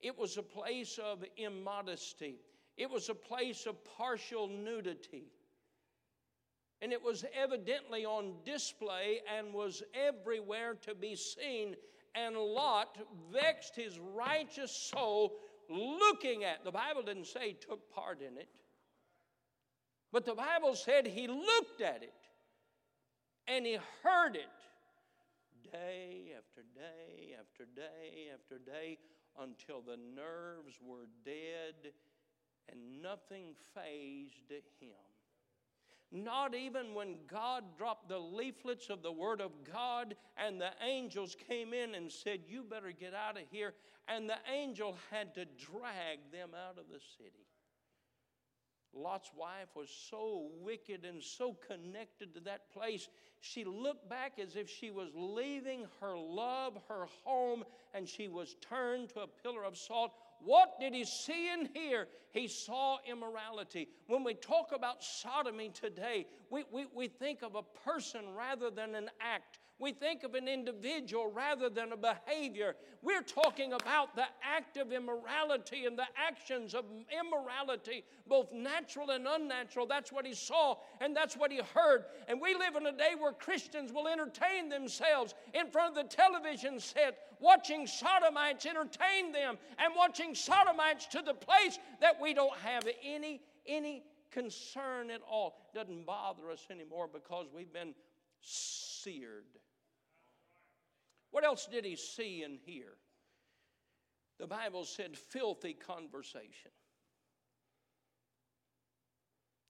It 0.00 0.18
was 0.18 0.38
a 0.38 0.42
place 0.42 0.98
of 0.98 1.24
immodesty. 1.36 2.40
It 2.76 2.90
was 2.90 3.08
a 3.10 3.14
place 3.14 3.66
of 3.66 3.76
partial 3.84 4.48
nudity. 4.48 5.30
and 6.80 6.92
it 6.92 7.00
was 7.02 7.24
evidently 7.32 8.04
on 8.04 8.32
display 8.44 9.20
and 9.38 9.54
was 9.54 9.84
everywhere 9.94 10.74
to 10.82 10.94
be 10.94 11.14
seen. 11.14 11.76
And 12.14 12.36
Lot 12.36 12.98
vexed 13.32 13.76
his 13.76 13.98
righteous 13.98 14.72
soul 14.72 15.34
looking 15.70 16.42
at. 16.44 16.64
The 16.64 16.72
Bible 16.72 17.02
didn't 17.02 17.26
say 17.26 17.48
he 17.48 17.54
took 17.54 17.88
part 17.94 18.20
in 18.20 18.36
it, 18.36 18.48
but 20.12 20.24
the 20.24 20.34
Bible 20.34 20.74
said 20.74 21.06
he 21.06 21.26
looked 21.26 21.80
at 21.80 22.02
it 22.02 22.12
and 23.48 23.66
he 23.66 23.78
heard 24.02 24.36
it 24.36 25.72
day 25.72 26.32
after 26.36 26.62
day 26.74 27.34
after 27.38 27.64
day 27.74 28.28
after 28.34 28.58
day 28.58 28.98
until 29.40 29.80
the 29.80 29.98
nerves 30.14 30.78
were 30.84 31.08
dead 31.24 31.92
and 32.70 33.02
nothing 33.02 33.54
fazed 33.74 34.50
him. 34.80 34.90
Not 36.14 36.54
even 36.54 36.94
when 36.94 37.14
God 37.26 37.64
dropped 37.78 38.10
the 38.10 38.18
leaflets 38.18 38.90
of 38.90 39.02
the 39.02 39.10
Word 39.10 39.40
of 39.40 39.52
God 39.72 40.14
and 40.36 40.60
the 40.60 40.72
angels 40.86 41.34
came 41.48 41.72
in 41.72 41.94
and 41.94 42.12
said, 42.12 42.40
You 42.46 42.64
better 42.64 42.92
get 42.92 43.14
out 43.14 43.38
of 43.38 43.44
here. 43.50 43.72
And 44.08 44.28
the 44.28 44.36
angel 44.52 44.96
had 45.10 45.34
to 45.36 45.46
drag 45.46 46.18
them 46.30 46.50
out 46.54 46.76
of 46.76 46.84
the 46.88 47.00
city. 47.16 47.46
Lot's 48.94 49.30
wife 49.36 49.68
was 49.74 49.88
so 50.10 50.50
wicked 50.60 51.04
and 51.04 51.22
so 51.22 51.56
connected 51.66 52.34
to 52.34 52.40
that 52.40 52.70
place. 52.72 53.08
She 53.44 53.64
looked 53.64 54.08
back 54.08 54.38
as 54.38 54.54
if 54.54 54.70
she 54.70 54.92
was 54.92 55.08
leaving 55.16 55.86
her 56.00 56.16
love, 56.16 56.78
her 56.88 57.06
home, 57.24 57.64
and 57.92 58.08
she 58.08 58.28
was 58.28 58.54
turned 58.60 59.08
to 59.10 59.22
a 59.22 59.26
pillar 59.26 59.64
of 59.64 59.76
salt. 59.76 60.12
What 60.44 60.78
did 60.78 60.94
he 60.94 61.04
see 61.04 61.48
and 61.52 61.68
hear? 61.74 62.06
He 62.30 62.46
saw 62.46 62.98
immorality. 63.04 63.88
When 64.06 64.22
we 64.22 64.34
talk 64.34 64.70
about 64.72 65.02
sodomy 65.02 65.70
today, 65.70 66.26
we, 66.50 66.64
we, 66.70 66.86
we 66.94 67.08
think 67.08 67.42
of 67.42 67.56
a 67.56 67.64
person 67.84 68.32
rather 68.36 68.70
than 68.70 68.94
an 68.94 69.10
act. 69.20 69.58
We 69.82 69.90
think 69.92 70.22
of 70.22 70.36
an 70.36 70.46
individual 70.46 71.32
rather 71.32 71.68
than 71.68 71.90
a 71.90 71.96
behavior. 71.96 72.76
We're 73.02 73.22
talking 73.22 73.72
about 73.72 74.14
the 74.14 74.26
act 74.40 74.76
of 74.76 74.92
immorality 74.92 75.86
and 75.86 75.98
the 75.98 76.06
actions 76.16 76.72
of 76.72 76.84
immorality, 77.10 78.04
both 78.28 78.52
natural 78.52 79.10
and 79.10 79.26
unnatural. 79.26 79.86
That's 79.86 80.12
what 80.12 80.24
he 80.24 80.34
saw 80.34 80.76
and 81.00 81.16
that's 81.16 81.36
what 81.36 81.50
he 81.50 81.60
heard. 81.74 82.04
And 82.28 82.40
we 82.40 82.54
live 82.54 82.76
in 82.76 82.86
a 82.86 82.96
day 82.96 83.14
where 83.18 83.31
Christians 83.38 83.92
will 83.92 84.08
entertain 84.08 84.68
themselves 84.68 85.34
in 85.54 85.68
front 85.68 85.96
of 85.96 86.08
the 86.08 86.14
television 86.14 86.78
set, 86.78 87.18
watching 87.40 87.86
sodomites 87.86 88.66
entertain 88.66 89.32
them 89.32 89.58
and 89.78 89.94
watching 89.96 90.34
sodomites 90.34 91.06
to 91.06 91.22
the 91.24 91.34
place 91.34 91.78
that 92.00 92.20
we 92.20 92.34
don't 92.34 92.56
have 92.58 92.84
any, 93.04 93.40
any 93.66 94.04
concern 94.30 95.10
at 95.10 95.20
all. 95.28 95.54
Doesn't 95.74 96.06
bother 96.06 96.50
us 96.50 96.66
anymore 96.70 97.08
because 97.12 97.46
we've 97.54 97.72
been 97.72 97.94
seared. 98.40 99.44
What 101.30 101.44
else 101.44 101.66
did 101.70 101.84
he 101.84 101.96
see 101.96 102.42
and 102.42 102.58
hear? 102.64 102.94
The 104.38 104.46
Bible 104.46 104.84
said 104.84 105.16
filthy 105.16 105.72
conversation. 105.72 106.72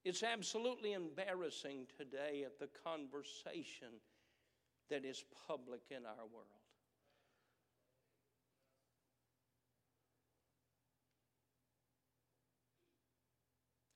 It's 0.04 0.22
absolutely 0.24 0.94
embarrassing 0.94 1.86
today 1.96 2.42
at 2.44 2.58
the 2.58 2.68
conversation 2.82 4.00
that 4.90 5.04
is 5.04 5.24
public 5.46 5.82
in 5.90 6.04
our 6.04 6.26
world. 6.32 6.46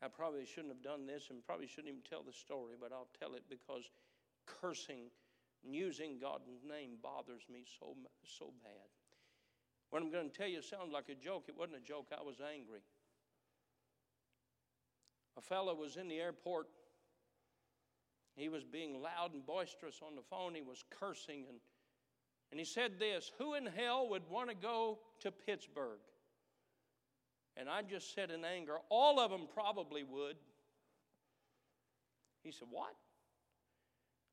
I 0.00 0.08
probably 0.08 0.46
shouldn't 0.46 0.72
have 0.72 0.82
done 0.82 1.06
this 1.06 1.30
and 1.30 1.44
probably 1.44 1.66
shouldn't 1.66 1.88
even 1.88 2.06
tell 2.08 2.22
the 2.22 2.32
story, 2.32 2.76
but 2.80 2.92
I'll 2.92 3.08
tell 3.18 3.34
it 3.34 3.42
because 3.50 3.90
cursing 4.46 5.10
and 5.64 5.74
using 5.74 6.18
God's 6.20 6.46
name 6.62 6.98
bothers 7.02 7.42
me 7.52 7.64
so, 7.80 7.96
so 8.22 8.52
bad. 8.62 8.88
What 9.90 10.02
I'm 10.02 10.12
going 10.12 10.30
to 10.30 10.36
tell 10.36 10.46
you 10.46 10.62
sounds 10.62 10.92
like 10.92 11.08
a 11.08 11.14
joke. 11.14 11.46
It 11.48 11.58
wasn't 11.58 11.78
a 11.78 11.80
joke, 11.80 12.12
I 12.16 12.22
was 12.22 12.36
angry. 12.40 12.80
A 15.36 15.40
fellow 15.40 15.74
was 15.74 15.96
in 15.96 16.08
the 16.08 16.18
airport. 16.18 16.68
He 18.36 18.48
was 18.48 18.64
being 18.64 19.00
loud 19.00 19.32
and 19.32 19.44
boisterous 19.44 20.00
on 20.06 20.14
the 20.14 20.22
phone. 20.22 20.54
He 20.54 20.62
was 20.62 20.84
cursing. 20.98 21.44
And, 21.48 21.58
and 22.50 22.60
he 22.60 22.66
said 22.66 22.98
this 22.98 23.32
Who 23.38 23.54
in 23.54 23.66
hell 23.66 24.08
would 24.10 24.28
want 24.30 24.50
to 24.50 24.56
go 24.56 24.98
to 25.20 25.30
Pittsburgh? 25.30 26.00
And 27.56 27.70
I 27.70 27.82
just 27.82 28.14
said 28.14 28.30
in 28.30 28.44
anger, 28.44 28.76
All 28.90 29.18
of 29.18 29.30
them 29.30 29.48
probably 29.52 30.04
would. 30.04 30.36
He 32.42 32.52
said, 32.52 32.68
What? 32.70 32.94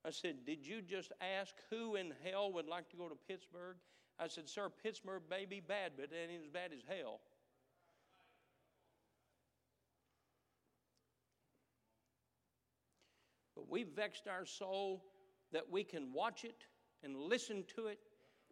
I 0.05 0.11
said, 0.11 0.45
Did 0.45 0.67
you 0.67 0.81
just 0.81 1.11
ask 1.21 1.55
who 1.69 1.95
in 1.95 2.13
hell 2.23 2.51
would 2.51 2.67
like 2.67 2.89
to 2.89 2.97
go 2.97 3.07
to 3.07 3.15
Pittsburgh? 3.27 3.77
I 4.19 4.27
said, 4.27 4.47
Sir, 4.47 4.69
Pittsburgh 4.83 5.23
may 5.29 5.45
be 5.45 5.59
bad, 5.59 5.93
but 5.95 6.05
it 6.05 6.29
ain't 6.31 6.43
as 6.43 6.49
bad 6.49 6.71
as 6.73 6.83
hell. 6.87 7.21
We've 13.73 13.95
vexed 13.95 14.27
our 14.27 14.45
soul 14.45 15.03
that 15.51 15.63
we 15.71 15.83
can 15.83 16.13
watch 16.13 16.43
it 16.43 16.65
and 17.03 17.17
listen 17.17 17.63
to 17.75 17.87
it 17.87 17.97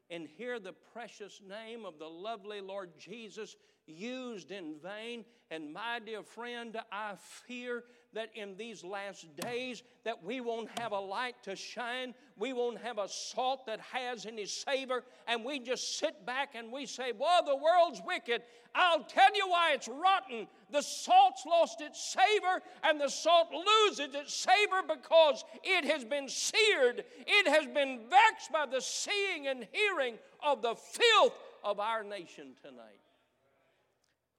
and 0.09 0.27
hear 0.27 0.59
the 0.59 0.73
precious 0.93 1.39
name 1.47 1.85
of 1.85 1.99
the 1.99 2.07
lovely 2.07 2.59
Lord 2.59 2.89
Jesus 2.97 3.55
used 3.87 4.51
in 4.51 4.75
vain. 4.81 5.25
And 5.49 5.73
my 5.73 5.99
dear 6.05 6.23
friend, 6.23 6.77
I 6.91 7.13
fear 7.17 7.83
that 8.13 8.29
in 8.35 8.57
these 8.57 8.83
last 8.83 9.25
days 9.37 9.83
that 10.03 10.21
we 10.23 10.41
won't 10.41 10.69
have 10.79 10.91
a 10.91 10.99
light 10.99 11.35
to 11.43 11.55
shine. 11.55 12.13
We 12.37 12.51
won't 12.51 12.79
have 12.79 12.97
a 12.97 13.07
salt 13.07 13.65
that 13.67 13.79
has 13.79 14.25
any 14.25 14.45
savor. 14.45 15.03
And 15.27 15.45
we 15.45 15.59
just 15.59 15.97
sit 15.97 16.25
back 16.25 16.55
and 16.55 16.71
we 16.71 16.85
say 16.85 17.13
well 17.17 17.43
the 17.45 17.55
world's 17.55 18.01
wicked. 18.05 18.41
I'll 18.73 19.03
tell 19.03 19.35
you 19.35 19.47
why 19.47 19.73
it's 19.73 19.87
rotten. 19.87 20.47
The 20.71 20.81
salt's 20.81 21.45
lost 21.45 21.81
its 21.81 22.13
savor 22.13 22.61
and 22.83 22.99
the 22.99 23.09
salt 23.09 23.49
loses 23.51 24.13
its 24.15 24.33
savor 24.33 24.81
because 24.87 25.43
it 25.63 25.85
has 25.85 26.03
been 26.03 26.27
seared. 26.27 27.03
It 27.27 27.47
has 27.47 27.65
been 27.67 28.01
vexed 28.09 28.51
by 28.51 28.65
the 28.65 28.81
seeing 28.81 29.47
and 29.47 29.67
hearing 29.71 30.17
of 30.41 30.61
the 30.61 30.75
filth 30.75 31.33
of 31.63 31.79
our 31.79 32.03
nation 32.03 32.53
tonight 32.61 32.99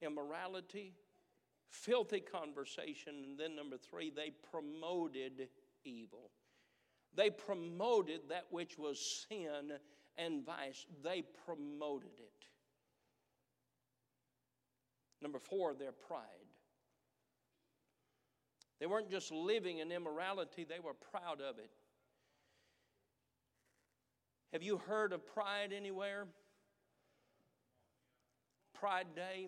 immorality 0.03 0.93
filthy 1.73 2.19
conversation. 2.19 3.23
And 3.23 3.37
then, 3.37 3.55
number 3.55 3.77
three, 3.77 4.11
they 4.15 4.31
promoted 4.51 5.49
evil. 5.83 6.29
They 7.15 7.29
promoted 7.29 8.21
that 8.29 8.45
which 8.49 8.77
was 8.77 9.25
sin 9.27 9.73
and 10.17 10.45
vice, 10.45 10.85
they 11.03 11.23
promoted 11.45 12.19
it. 12.19 12.45
Number 15.21 15.39
four, 15.39 15.73
their 15.73 15.91
pride. 15.91 16.21
They 18.79 18.85
weren't 18.85 19.09
just 19.09 19.31
living 19.31 19.79
in 19.79 19.91
immorality, 19.91 20.65
they 20.65 20.79
were 20.79 20.93
proud 20.93 21.41
of 21.41 21.57
it. 21.57 21.71
Have 24.51 24.61
you 24.61 24.77
heard 24.77 25.13
of 25.13 25.25
pride 25.25 25.73
anywhere? 25.75 26.27
Pride 28.75 29.07
Day? 29.15 29.47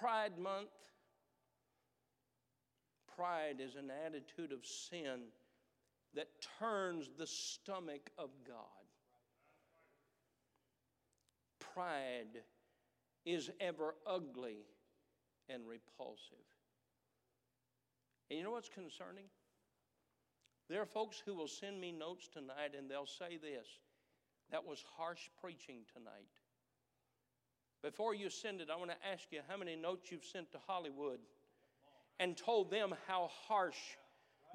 Pride 0.00 0.38
Month. 0.38 0.70
Pride 3.16 3.56
is 3.60 3.74
an 3.74 3.90
attitude 4.06 4.52
of 4.52 4.64
sin 4.64 5.22
that 6.14 6.28
turns 6.58 7.10
the 7.18 7.26
stomach 7.26 8.10
of 8.16 8.30
God. 8.46 8.56
Pride 11.74 12.42
is 13.26 13.50
ever 13.60 13.94
ugly 14.06 14.58
and 15.48 15.66
repulsive. 15.66 16.38
And 18.30 18.38
you 18.38 18.44
know 18.44 18.52
what's 18.52 18.68
concerning? 18.68 19.24
There 20.68 20.82
are 20.82 20.86
folks 20.86 21.22
who 21.24 21.34
will 21.34 21.48
send 21.48 21.80
me 21.80 21.92
notes 21.92 22.28
tonight 22.28 22.74
and 22.76 22.90
they'll 22.90 23.06
say 23.06 23.36
this 23.36 23.66
that 24.50 24.64
was 24.64 24.82
harsh 24.96 25.28
preaching 25.40 25.80
tonight. 25.92 26.32
Before 27.82 28.14
you 28.14 28.28
send 28.28 28.60
it, 28.60 28.68
I 28.72 28.76
want 28.76 28.90
to 28.90 29.08
ask 29.12 29.24
you 29.30 29.40
how 29.48 29.56
many 29.56 29.76
notes 29.76 30.10
you've 30.10 30.24
sent 30.24 30.50
to 30.52 30.58
Hollywood 30.66 31.20
and 32.18 32.36
told 32.36 32.70
them 32.70 32.94
how 33.06 33.30
harsh 33.46 33.78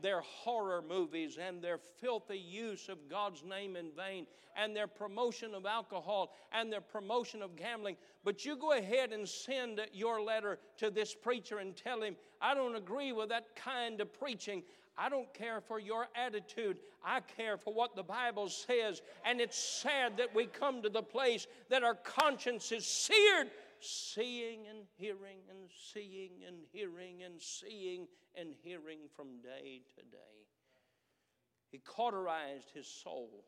their 0.02 0.22
horror 0.22 0.82
movies 0.82 1.38
and 1.38 1.62
their 1.62 1.78
filthy 1.78 2.38
use 2.38 2.90
of 2.90 3.10
God's 3.10 3.44
name 3.44 3.76
in 3.76 3.92
vain 3.96 4.26
and 4.58 4.76
their 4.76 4.88
promotion 4.88 5.54
of 5.56 5.66
alcohol 5.66 6.34
and 6.52 6.72
their 6.72 6.82
promotion 6.82 7.42
of 7.42 7.56
gambling. 7.56 7.96
But 8.24 8.44
you 8.44 8.58
go 8.58 8.74
ahead 8.74 9.14
and 9.14 9.28
send 9.28 9.80
your 9.94 10.22
letter 10.22 10.60
to 10.78 10.90
this 10.90 11.16
preacher 11.16 11.60
and 11.60 11.76
tell 11.76 12.02
him, 12.02 12.16
I 12.42 12.54
don't 12.54 12.76
agree 12.76 13.14
with 13.14 13.30
that 13.30 13.56
kind 13.56 14.02
of 14.02 14.12
preaching. 14.14 14.64
I 14.98 15.10
don't 15.10 15.34
care 15.34 15.60
for 15.62 15.80
your 15.80 16.08
attitude. 16.16 16.78
I 17.04 17.22
care 17.22 17.58
for 17.58 17.74
what 17.74 17.96
the 17.96 18.04
Bible 18.04 18.50
says. 18.50 19.02
And 19.26 19.42
it's 19.42 19.58
sad 19.58 20.18
that 20.18 20.36
we 20.36 20.46
come 20.46 20.82
to 20.84 20.90
the 20.90 21.02
place 21.02 21.48
that 21.70 21.84
our 21.84 21.96
conscience 21.96 22.72
is 22.72 22.86
seared 22.86 23.50
seeing 23.80 24.68
and 24.68 24.86
hearing 24.96 25.40
and 25.50 25.70
seeing 25.94 26.32
and 26.48 26.58
hearing 26.72 27.24
and 27.24 27.42
seeing 27.42 28.08
and 28.36 28.54
hearing 28.64 29.00
from 29.16 29.42
day 29.42 29.82
to 29.96 30.02
day. 30.04 30.48
He 31.72 31.80
cauterized 31.80 32.70
his 32.74 32.88
soul. 32.88 33.44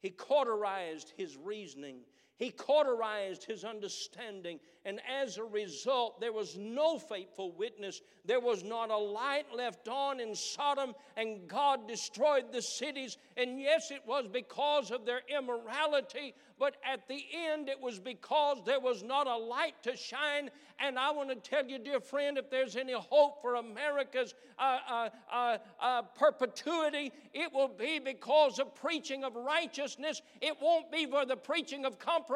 He 0.00 0.10
cauterized 0.10 1.12
his 1.16 1.36
reasoning. 1.36 2.00
He 2.40 2.50
cauterized 2.50 3.44
his 3.44 3.64
understanding. 3.64 4.60
And 4.86 4.98
as 5.06 5.36
a 5.36 5.44
result, 5.44 6.22
there 6.22 6.32
was 6.32 6.56
no 6.56 6.98
faithful 6.98 7.52
witness. 7.52 8.00
There 8.24 8.40
was 8.40 8.64
not 8.64 8.88
a 8.88 8.96
light 8.96 9.54
left 9.54 9.88
on 9.88 10.20
in 10.20 10.34
Sodom, 10.34 10.94
and 11.18 11.46
God 11.46 11.86
destroyed 11.86 12.50
the 12.50 12.62
cities. 12.62 13.18
And 13.36 13.60
yes, 13.60 13.90
it 13.90 14.00
was 14.06 14.26
because 14.26 14.90
of 14.90 15.04
their 15.04 15.20
immorality, 15.28 16.34
but 16.58 16.76
at 16.82 17.06
the 17.08 17.22
end, 17.34 17.68
it 17.68 17.78
was 17.78 17.98
because 17.98 18.62
there 18.64 18.80
was 18.80 19.02
not 19.02 19.26
a 19.26 19.36
light 19.36 19.74
to 19.82 19.94
shine. 19.94 20.50
And 20.78 20.98
I 20.98 21.10
want 21.10 21.28
to 21.28 21.36
tell 21.36 21.66
you, 21.66 21.78
dear 21.78 22.00
friend, 22.00 22.38
if 22.38 22.48
there's 22.48 22.74
any 22.74 22.94
hope 22.94 23.42
for 23.42 23.56
America's 23.56 24.34
uh, 24.58 24.78
uh, 24.88 25.08
uh, 25.30 25.58
uh 25.78 26.02
perpetuity, 26.18 27.12
it 27.34 27.52
will 27.52 27.68
be 27.68 27.98
because 27.98 28.58
of 28.58 28.74
preaching 28.74 29.24
of 29.24 29.36
righteousness. 29.36 30.22
It 30.40 30.56
won't 30.60 30.90
be 30.90 31.04
for 31.04 31.26
the 31.26 31.36
preaching 31.36 31.84
of 31.84 31.98
compromise. 31.98 32.29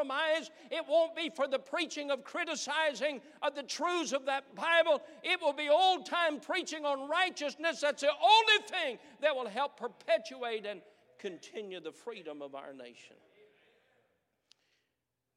It 0.71 0.85
won't 0.89 1.15
be 1.15 1.31
for 1.35 1.47
the 1.47 1.59
preaching 1.59 2.11
of 2.11 2.25
criticizing 2.25 3.21
of 3.43 3.55
the 3.55 3.63
truths 3.63 4.13
of 4.13 4.27
that 4.27 4.55
Bible. 4.55 5.03
It 5.23 5.41
will 5.41 5.53
be 5.53 5.69
old 5.69 6.07
time 6.07 6.41
preaching 6.41 6.85
on 6.85 7.09
righteousness. 7.09 7.81
That's 7.81 8.03
the 8.03 8.09
only 8.09 8.67
thing 8.67 8.99
that 9.21 9.35
will 9.35 9.49
help 9.49 9.79
perpetuate 9.79 10.67
and 10.67 10.81
continue 11.19 11.81
the 11.81 11.93
freedom 11.93 12.43
of 12.43 12.55
our 12.55 12.73
nation. 12.73 13.17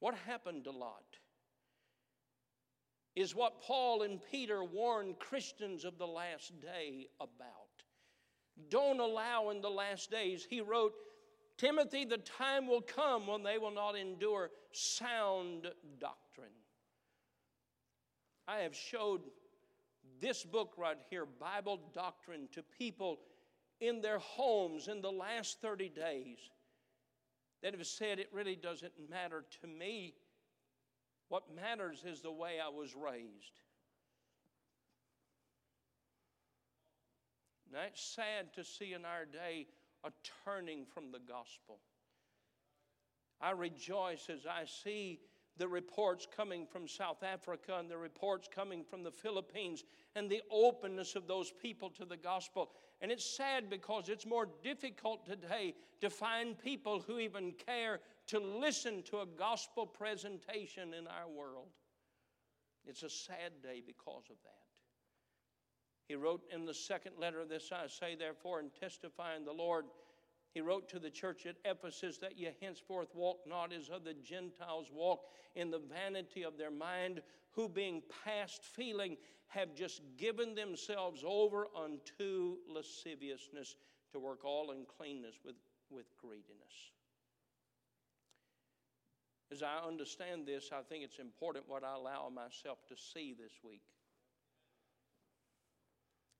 What 0.00 0.14
happened 0.26 0.64
to 0.64 0.70
Lot? 0.70 1.02
Is 3.16 3.34
what 3.34 3.62
Paul 3.62 4.02
and 4.02 4.20
Peter 4.30 4.62
warned 4.62 5.18
Christians 5.18 5.84
of 5.84 5.98
the 5.98 6.06
last 6.06 6.52
day 6.60 7.08
about. 7.20 7.48
Don't 8.70 9.00
allow 9.00 9.50
in 9.50 9.60
the 9.60 9.70
last 9.70 10.10
days, 10.10 10.46
he 10.48 10.60
wrote, 10.60 10.94
Timothy, 11.58 12.04
the 12.04 12.18
time 12.18 12.68
will 12.68 12.80
come 12.80 13.26
when 13.26 13.42
they 13.42 13.58
will 13.58 13.72
not 13.72 13.96
endure 13.96 14.50
sound 14.72 15.66
doctrine. 15.98 16.46
I 18.46 18.58
have 18.58 18.74
showed 18.74 19.22
this 20.20 20.44
book 20.44 20.74
right 20.78 20.96
here, 21.10 21.26
Bible 21.26 21.80
Doctrine, 21.92 22.48
to 22.52 22.62
people 22.62 23.18
in 23.80 24.00
their 24.00 24.20
homes 24.20 24.86
in 24.86 25.02
the 25.02 25.10
last 25.10 25.60
30 25.60 25.88
days 25.90 26.38
that 27.62 27.74
have 27.74 27.86
said 27.86 28.20
it 28.20 28.28
really 28.32 28.56
doesn't 28.56 28.92
matter 29.10 29.44
to 29.60 29.66
me. 29.66 30.14
What 31.28 31.54
matters 31.54 32.04
is 32.06 32.20
the 32.20 32.32
way 32.32 32.58
I 32.64 32.68
was 32.68 32.94
raised. 32.94 33.60
Now, 37.70 37.80
it's 37.86 38.02
sad 38.02 38.54
to 38.54 38.64
see 38.64 38.94
in 38.94 39.04
our 39.04 39.26
day 39.26 39.66
a 40.04 40.10
turning 40.44 40.84
from 40.86 41.10
the 41.10 41.18
gospel. 41.18 41.80
I 43.40 43.52
rejoice 43.52 44.28
as 44.30 44.46
I 44.46 44.64
see 44.64 45.20
the 45.58 45.68
reports 45.68 46.26
coming 46.34 46.66
from 46.66 46.86
South 46.86 47.22
Africa 47.22 47.76
and 47.78 47.90
the 47.90 47.98
reports 47.98 48.48
coming 48.52 48.84
from 48.84 49.02
the 49.02 49.10
Philippines 49.10 49.84
and 50.14 50.30
the 50.30 50.42
openness 50.50 51.16
of 51.16 51.26
those 51.26 51.52
people 51.60 51.90
to 51.90 52.04
the 52.04 52.16
gospel. 52.16 52.70
And 53.00 53.10
it's 53.10 53.24
sad 53.24 53.68
because 53.68 54.08
it's 54.08 54.26
more 54.26 54.48
difficult 54.62 55.26
today 55.26 55.74
to 56.00 56.10
find 56.10 56.58
people 56.58 57.00
who 57.00 57.18
even 57.18 57.52
care 57.52 58.00
to 58.28 58.38
listen 58.38 59.02
to 59.04 59.18
a 59.18 59.26
gospel 59.26 59.86
presentation 59.86 60.94
in 60.94 61.06
our 61.06 61.28
world. 61.28 61.68
It's 62.86 63.02
a 63.02 63.10
sad 63.10 63.52
day 63.62 63.82
because 63.84 64.24
of 64.30 64.36
that. 64.44 64.67
He 66.08 66.16
wrote 66.16 66.42
in 66.52 66.64
the 66.64 66.74
second 66.74 67.12
letter 67.18 67.40
of 67.40 67.48
this 67.48 67.70
I 67.70 67.86
say, 67.86 68.16
therefore, 68.16 68.60
and 68.60 68.70
testify 68.74 69.36
in 69.36 69.44
the 69.44 69.52
Lord 69.52 69.84
he 70.54 70.60
wrote 70.60 70.88
to 70.88 70.98
the 70.98 71.10
church 71.10 71.46
at 71.46 71.56
Ephesus 71.64 72.18
that 72.18 72.38
ye 72.38 72.48
henceforth 72.60 73.14
walk 73.14 73.38
not 73.46 73.72
as 73.72 73.90
other 73.90 74.12
Gentiles 74.24 74.88
walk 74.92 75.20
in 75.54 75.70
the 75.70 75.78
vanity 75.78 76.42
of 76.42 76.56
their 76.56 76.70
mind, 76.70 77.22
who 77.52 77.68
being 77.68 78.02
past 78.24 78.64
feeling 78.64 79.16
have 79.48 79.74
just 79.74 80.02
given 80.16 80.54
themselves 80.54 81.22
over 81.24 81.66
unto 81.76 82.56
lasciviousness 82.68 83.76
to 84.12 84.18
work 84.18 84.44
all 84.44 84.70
uncleanness 84.70 85.36
with, 85.44 85.56
with 85.90 86.06
greediness. 86.20 86.92
As 89.50 89.62
I 89.62 89.78
understand 89.86 90.46
this, 90.46 90.70
I 90.72 90.82
think 90.82 91.04
it's 91.04 91.18
important 91.18 91.68
what 91.68 91.84
I 91.84 91.94
allow 91.94 92.28
myself 92.34 92.78
to 92.88 92.96
see 92.96 93.34
this 93.38 93.52
week. 93.62 93.82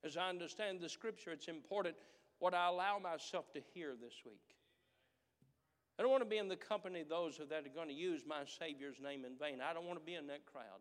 As 0.05 0.17
I 0.17 0.29
understand 0.29 0.81
the 0.81 0.89
scripture, 0.89 1.33
it's 1.33 1.49
important 1.49 1.97
what 2.39 2.55
I 2.55 2.69
allow 2.69 2.99
myself 2.99 3.53
to 3.53 3.61
hear 3.75 3.95
this 4.01 4.15
week. 4.25 4.57
I 5.99 6.03
don't 6.03 6.13
want 6.13 6.23
to 6.23 6.29
be 6.29 6.39
in 6.39 6.49
the 6.49 6.57
company 6.57 7.01
of 7.01 7.09
those 7.09 7.39
that 7.39 7.67
are 7.67 7.75
going 7.75 7.89
to 7.89 7.95
use 7.95 8.23
my 8.27 8.43
Savior's 8.47 9.01
name 9.03 9.25
in 9.25 9.33
vain. 9.37 9.59
I 9.61 9.73
don't 9.75 9.87
want 9.87 9.99
to 9.99 10.05
be 10.05 10.15
in 10.15 10.29
that 10.29 10.47
crowd. 10.47 10.81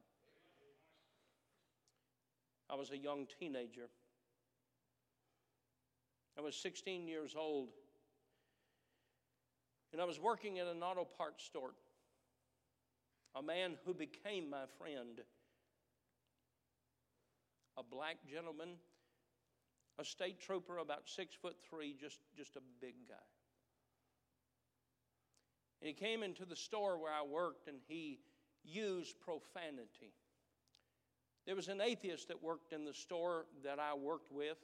I 2.69 2.75
was 2.75 2.91
a 2.91 2.97
young 2.97 3.25
teenager. 3.39 3.89
I 6.37 6.41
was 6.41 6.55
16 6.55 7.07
years 7.07 7.35
old. 7.35 7.69
And 9.91 10.01
I 10.01 10.05
was 10.05 10.19
working 10.19 10.59
at 10.59 10.67
an 10.67 10.83
auto 10.83 11.05
parts 11.05 11.43
store. 11.43 11.71
A 13.35 13.41
man 13.41 13.73
who 13.85 13.93
became 13.93 14.49
my 14.49 14.65
friend, 14.77 15.21
a 17.77 17.83
black 17.83 18.17
gentleman 18.29 18.69
a 19.99 20.05
state 20.05 20.39
trooper 20.39 20.77
about 20.77 21.07
six 21.07 21.35
foot 21.35 21.55
three, 21.69 21.95
just, 21.99 22.19
just 22.35 22.55
a 22.55 22.61
big 22.81 22.95
guy. 23.07 23.15
And 25.81 25.87
he 25.87 25.93
came 25.93 26.23
into 26.23 26.45
the 26.45 26.55
store 26.55 26.97
where 26.97 27.11
I 27.11 27.23
worked 27.23 27.67
and 27.67 27.77
he 27.87 28.19
used 28.63 29.19
profanity. 29.19 30.13
There 31.45 31.55
was 31.55 31.67
an 31.67 31.81
atheist 31.81 32.27
that 32.27 32.43
worked 32.43 32.73
in 32.73 32.83
the 32.83 32.93
store 32.93 33.45
that 33.63 33.79
I 33.79 33.93
worked 33.95 34.31
with. 34.31 34.57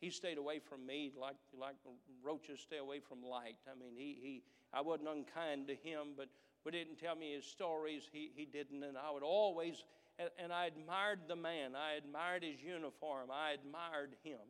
He 0.00 0.10
stayed 0.10 0.38
away 0.38 0.60
from 0.60 0.86
me 0.86 1.12
like, 1.20 1.34
like 1.58 1.74
roaches 2.22 2.60
stay 2.60 2.78
away 2.78 3.00
from 3.00 3.22
light. 3.22 3.56
I 3.66 3.76
mean, 3.76 3.94
he, 3.96 4.16
he, 4.22 4.42
I 4.72 4.80
wasn't 4.80 5.08
unkind 5.08 5.66
to 5.66 5.74
him, 5.74 6.14
but, 6.16 6.28
but 6.62 6.72
didn't 6.72 7.00
tell 7.00 7.16
me 7.16 7.34
his 7.34 7.44
stories. 7.44 8.08
He, 8.12 8.30
he 8.36 8.44
didn't. 8.44 8.84
And 8.84 8.96
I 8.96 9.10
would 9.10 9.24
always 9.24 9.82
and, 10.18 10.30
and 10.42 10.52
I 10.52 10.66
admired 10.66 11.20
the 11.28 11.36
man. 11.36 11.74
I 11.76 11.94
admired 11.94 12.42
his 12.42 12.60
uniform. 12.62 13.30
I 13.32 13.52
admired 13.52 14.16
him. 14.22 14.40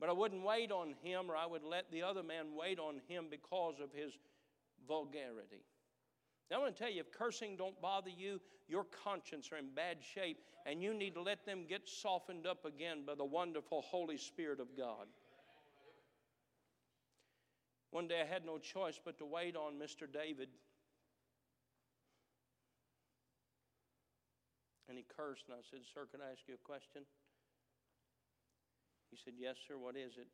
But 0.00 0.08
I 0.08 0.12
wouldn't 0.12 0.44
wait 0.44 0.70
on 0.70 0.94
him, 1.02 1.30
or 1.30 1.36
I 1.36 1.46
would 1.46 1.64
let 1.64 1.90
the 1.90 2.02
other 2.02 2.22
man 2.22 2.54
wait 2.56 2.78
on 2.78 3.00
him 3.08 3.26
because 3.30 3.74
of 3.82 3.92
his 3.92 4.12
vulgarity. 4.86 5.64
Now, 6.50 6.58
I 6.58 6.60
want 6.60 6.76
to 6.76 6.82
tell 6.82 6.92
you 6.92 7.00
if 7.00 7.12
cursing 7.12 7.56
don't 7.56 7.80
bother 7.82 8.10
you, 8.10 8.40
your 8.68 8.84
conscience 9.04 9.50
are 9.52 9.58
in 9.58 9.70
bad 9.74 9.98
shape, 10.14 10.38
and 10.66 10.82
you 10.82 10.94
need 10.94 11.14
to 11.14 11.22
let 11.22 11.44
them 11.44 11.64
get 11.68 11.88
softened 11.88 12.46
up 12.46 12.64
again 12.64 13.04
by 13.06 13.14
the 13.14 13.24
wonderful 13.24 13.82
Holy 13.82 14.16
Spirit 14.16 14.60
of 14.60 14.76
God. 14.76 15.06
One 17.90 18.06
day 18.06 18.20
I 18.20 18.26
had 18.26 18.44
no 18.44 18.58
choice 18.58 19.00
but 19.02 19.18
to 19.18 19.26
wait 19.26 19.56
on 19.56 19.74
Mr. 19.74 20.10
David 20.10 20.48
And 24.88 24.96
he 24.96 25.04
cursed, 25.04 25.44
and 25.52 25.54
I 25.54 25.62
said, 25.68 25.84
Sir, 25.92 26.08
can 26.08 26.24
I 26.24 26.32
ask 26.32 26.40
you 26.48 26.56
a 26.56 26.64
question? 26.64 27.04
He 29.12 29.20
said, 29.20 29.36
Yes, 29.36 29.60
sir, 29.68 29.76
what 29.76 29.96
is 29.96 30.16
it? 30.16 30.28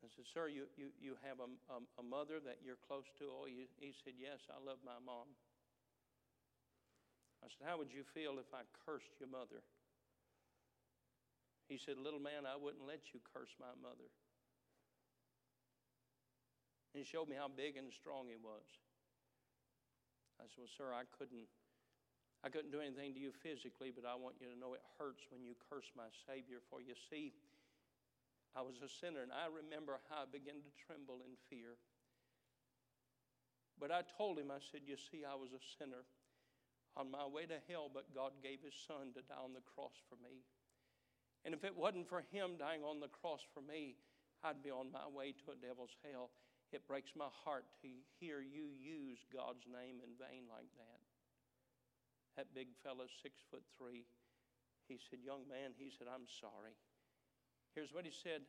I 0.00 0.08
said, 0.14 0.28
Sir, 0.30 0.46
you, 0.48 0.70
you, 0.78 0.94
you 0.96 1.12
have 1.26 1.42
a, 1.42 1.48
a, 1.72 1.78
a 1.98 2.04
mother 2.04 2.38
that 2.38 2.62
you're 2.62 2.78
close 2.78 3.08
to? 3.18 3.26
Oh, 3.26 3.44
he, 3.44 3.66
he 3.76 3.90
said, 4.04 4.14
Yes, 4.16 4.38
I 4.46 4.56
love 4.62 4.78
my 4.80 4.96
mom. 5.02 5.34
I 7.44 7.52
said, 7.52 7.68
How 7.68 7.76
would 7.76 7.90
you 7.90 8.06
feel 8.16 8.40
if 8.40 8.48
I 8.54 8.64
cursed 8.86 9.12
your 9.20 9.28
mother? 9.28 9.60
He 11.68 11.76
said, 11.76 11.98
Little 11.98 12.22
man, 12.22 12.46
I 12.46 12.54
wouldn't 12.54 12.86
let 12.86 13.10
you 13.10 13.20
curse 13.34 13.50
my 13.58 13.74
mother. 13.76 14.08
And 16.94 17.02
he 17.02 17.04
showed 17.04 17.28
me 17.28 17.36
how 17.36 17.50
big 17.50 17.76
and 17.76 17.90
strong 17.90 18.30
he 18.30 18.38
was. 18.38 18.64
I 20.38 20.46
said, 20.48 20.64
Well, 20.64 20.76
sir, 20.76 20.88
I 20.94 21.04
couldn't 21.18 21.50
I 22.46 22.48
couldn't 22.48 22.70
do 22.70 22.78
anything 22.78 23.10
to 23.10 23.18
you 23.18 23.34
physically, 23.42 23.90
but 23.90 24.06
I 24.06 24.14
want 24.14 24.38
you 24.38 24.46
to 24.46 24.54
know 24.54 24.78
it 24.78 24.86
hurts 25.02 25.26
when 25.34 25.42
you 25.42 25.58
curse 25.66 25.90
my 25.98 26.06
Savior. 26.30 26.62
For 26.70 26.78
you 26.78 26.94
see, 27.10 27.34
I 28.54 28.62
was 28.62 28.78
a 28.78 28.86
sinner, 28.86 29.26
and 29.26 29.34
I 29.34 29.50
remember 29.50 29.98
how 30.06 30.22
I 30.22 30.30
began 30.30 30.62
to 30.62 30.70
tremble 30.86 31.26
in 31.26 31.34
fear. 31.50 31.74
But 33.82 33.90
I 33.90 34.06
told 34.14 34.38
him, 34.38 34.54
I 34.54 34.62
said, 34.62 34.86
You 34.86 34.94
see, 34.94 35.26
I 35.26 35.34
was 35.34 35.50
a 35.50 35.62
sinner 35.74 36.06
on 36.94 37.10
my 37.10 37.26
way 37.26 37.50
to 37.50 37.58
hell, 37.66 37.90
but 37.90 38.14
God 38.14 38.30
gave 38.38 38.62
His 38.62 38.78
Son 38.86 39.10
to 39.18 39.26
die 39.26 39.42
on 39.42 39.50
the 39.50 39.66
cross 39.66 39.98
for 40.06 40.14
me. 40.22 40.46
And 41.42 41.50
if 41.50 41.66
it 41.66 41.74
wasn't 41.74 42.06
for 42.06 42.22
Him 42.30 42.62
dying 42.62 42.86
on 42.86 43.02
the 43.02 43.10
cross 43.10 43.42
for 43.50 43.60
me, 43.60 43.98
I'd 44.46 44.62
be 44.62 44.70
on 44.70 44.94
my 44.94 45.10
way 45.10 45.34
to 45.34 45.50
a 45.50 45.58
devil's 45.58 45.98
hell. 46.06 46.30
It 46.70 46.86
breaks 46.86 47.10
my 47.18 47.26
heart 47.42 47.66
to 47.82 47.90
hear 48.22 48.38
you 48.38 48.70
use 48.70 49.18
God's 49.34 49.66
name 49.66 49.98
in 49.98 50.14
vain 50.14 50.46
like 50.46 50.70
that. 50.78 51.02
That 52.36 52.52
big 52.54 52.68
fellow, 52.84 53.08
six 53.22 53.40
foot 53.50 53.64
three, 53.78 54.04
he 54.88 54.98
said, 55.10 55.20
Young 55.24 55.48
man, 55.48 55.72
he 55.76 55.90
said, 55.90 56.06
I'm 56.06 56.28
sorry. 56.40 56.76
Here's 57.74 57.92
what 57.92 58.04
he 58.04 58.12
said 58.12 58.42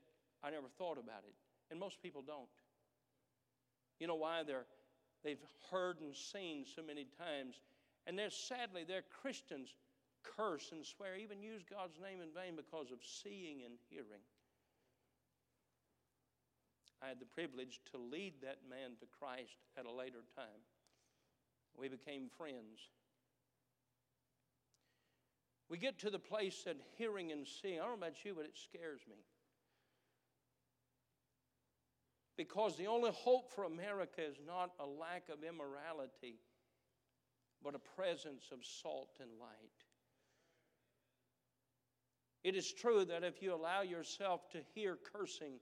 I 0.43 0.51
never 0.51 0.67
thought 0.77 0.97
about 0.99 1.23
it. 1.27 1.35
And 1.71 1.79
most 1.79 2.01
people 2.01 2.21
don't. 2.21 2.51
You 3.99 4.07
know 4.07 4.15
why? 4.15 4.43
They're, 4.45 4.67
they've 5.23 5.41
heard 5.71 5.99
and 5.99 6.15
seen 6.15 6.65
so 6.65 6.81
many 6.81 7.07
times. 7.17 7.55
And 8.05 8.17
they're 8.17 8.29
sadly, 8.29 8.85
they're 8.87 9.03
Christians 9.21 9.73
curse 10.23 10.71
and 10.71 10.85
swear, 10.85 11.15
even 11.15 11.41
use 11.41 11.63
God's 11.63 11.99
name 11.99 12.19
in 12.21 12.31
vain 12.35 12.55
because 12.55 12.91
of 12.91 12.99
seeing 13.03 13.63
and 13.63 13.79
hearing. 13.89 14.23
I 17.01 17.07
had 17.07 17.19
the 17.19 17.29
privilege 17.29 17.79
to 17.91 17.97
lead 17.97 18.41
that 18.41 18.65
man 18.67 18.97
to 18.99 19.07
Christ 19.19 19.57
at 19.77 19.85
a 19.85 19.91
later 19.91 20.25
time. 20.35 20.65
We 21.77 21.89
became 21.89 22.29
friends. 22.37 22.89
We 25.69 25.77
get 25.77 25.99
to 25.99 26.09
the 26.09 26.19
place 26.19 26.63
that 26.63 26.77
hearing 26.97 27.31
and 27.31 27.45
seeing, 27.45 27.79
I 27.79 27.83
don't 27.83 27.99
know 27.99 28.07
about 28.07 28.23
you, 28.23 28.33
but 28.35 28.45
it 28.45 28.57
scares 28.57 29.01
me. 29.09 29.17
Because 32.37 32.77
the 32.77 32.87
only 32.87 33.11
hope 33.11 33.51
for 33.51 33.63
America 33.63 34.21
is 34.21 34.37
not 34.45 34.71
a 34.79 34.85
lack 34.85 35.27
of 35.29 35.43
immorality, 35.43 36.39
but 37.63 37.75
a 37.75 38.01
presence 38.01 38.45
of 38.51 38.59
salt 38.63 39.17
and 39.19 39.29
light. 39.39 39.83
It 42.43 42.55
is 42.55 42.71
true 42.71 43.03
that 43.05 43.23
if 43.23 43.41
you 43.41 43.53
allow 43.53 43.81
yourself 43.81 44.49
to 44.51 44.59
hear 44.73 44.97
cursing, 45.13 45.59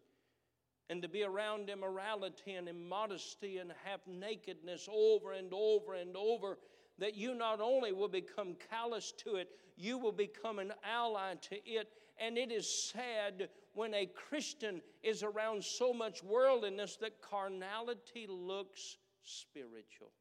and 0.89 1.01
to 1.01 1.07
be 1.07 1.23
around 1.23 1.69
immorality 1.69 2.53
and 2.53 2.69
immodesty 2.69 3.57
and 3.57 3.71
half 3.83 4.01
nakedness 4.05 4.87
over 4.91 5.31
and 5.31 5.51
over 5.51 5.95
and 5.95 6.15
over, 6.15 6.59
that 6.99 7.15
you 7.15 7.35
not 7.35 7.59
only 7.61 7.91
will 7.91 8.07
become 8.07 8.55
callous 8.69 9.11
to 9.23 9.35
it, 9.35 9.49
you 9.75 9.97
will 9.97 10.11
become 10.11 10.59
an 10.59 10.73
ally 10.83 11.33
to 11.49 11.55
it. 11.69 11.89
And 12.19 12.37
it 12.37 12.51
is 12.51 12.89
sad 12.91 13.49
when 13.73 13.93
a 13.93 14.05
Christian 14.05 14.81
is 15.03 15.21
around 15.21 15.63
so 15.63 15.93
much 15.93 16.23
worldliness 16.23 16.97
that 17.01 17.21
carnality 17.21 18.25
looks 18.29 18.97
spiritual. 19.21 20.11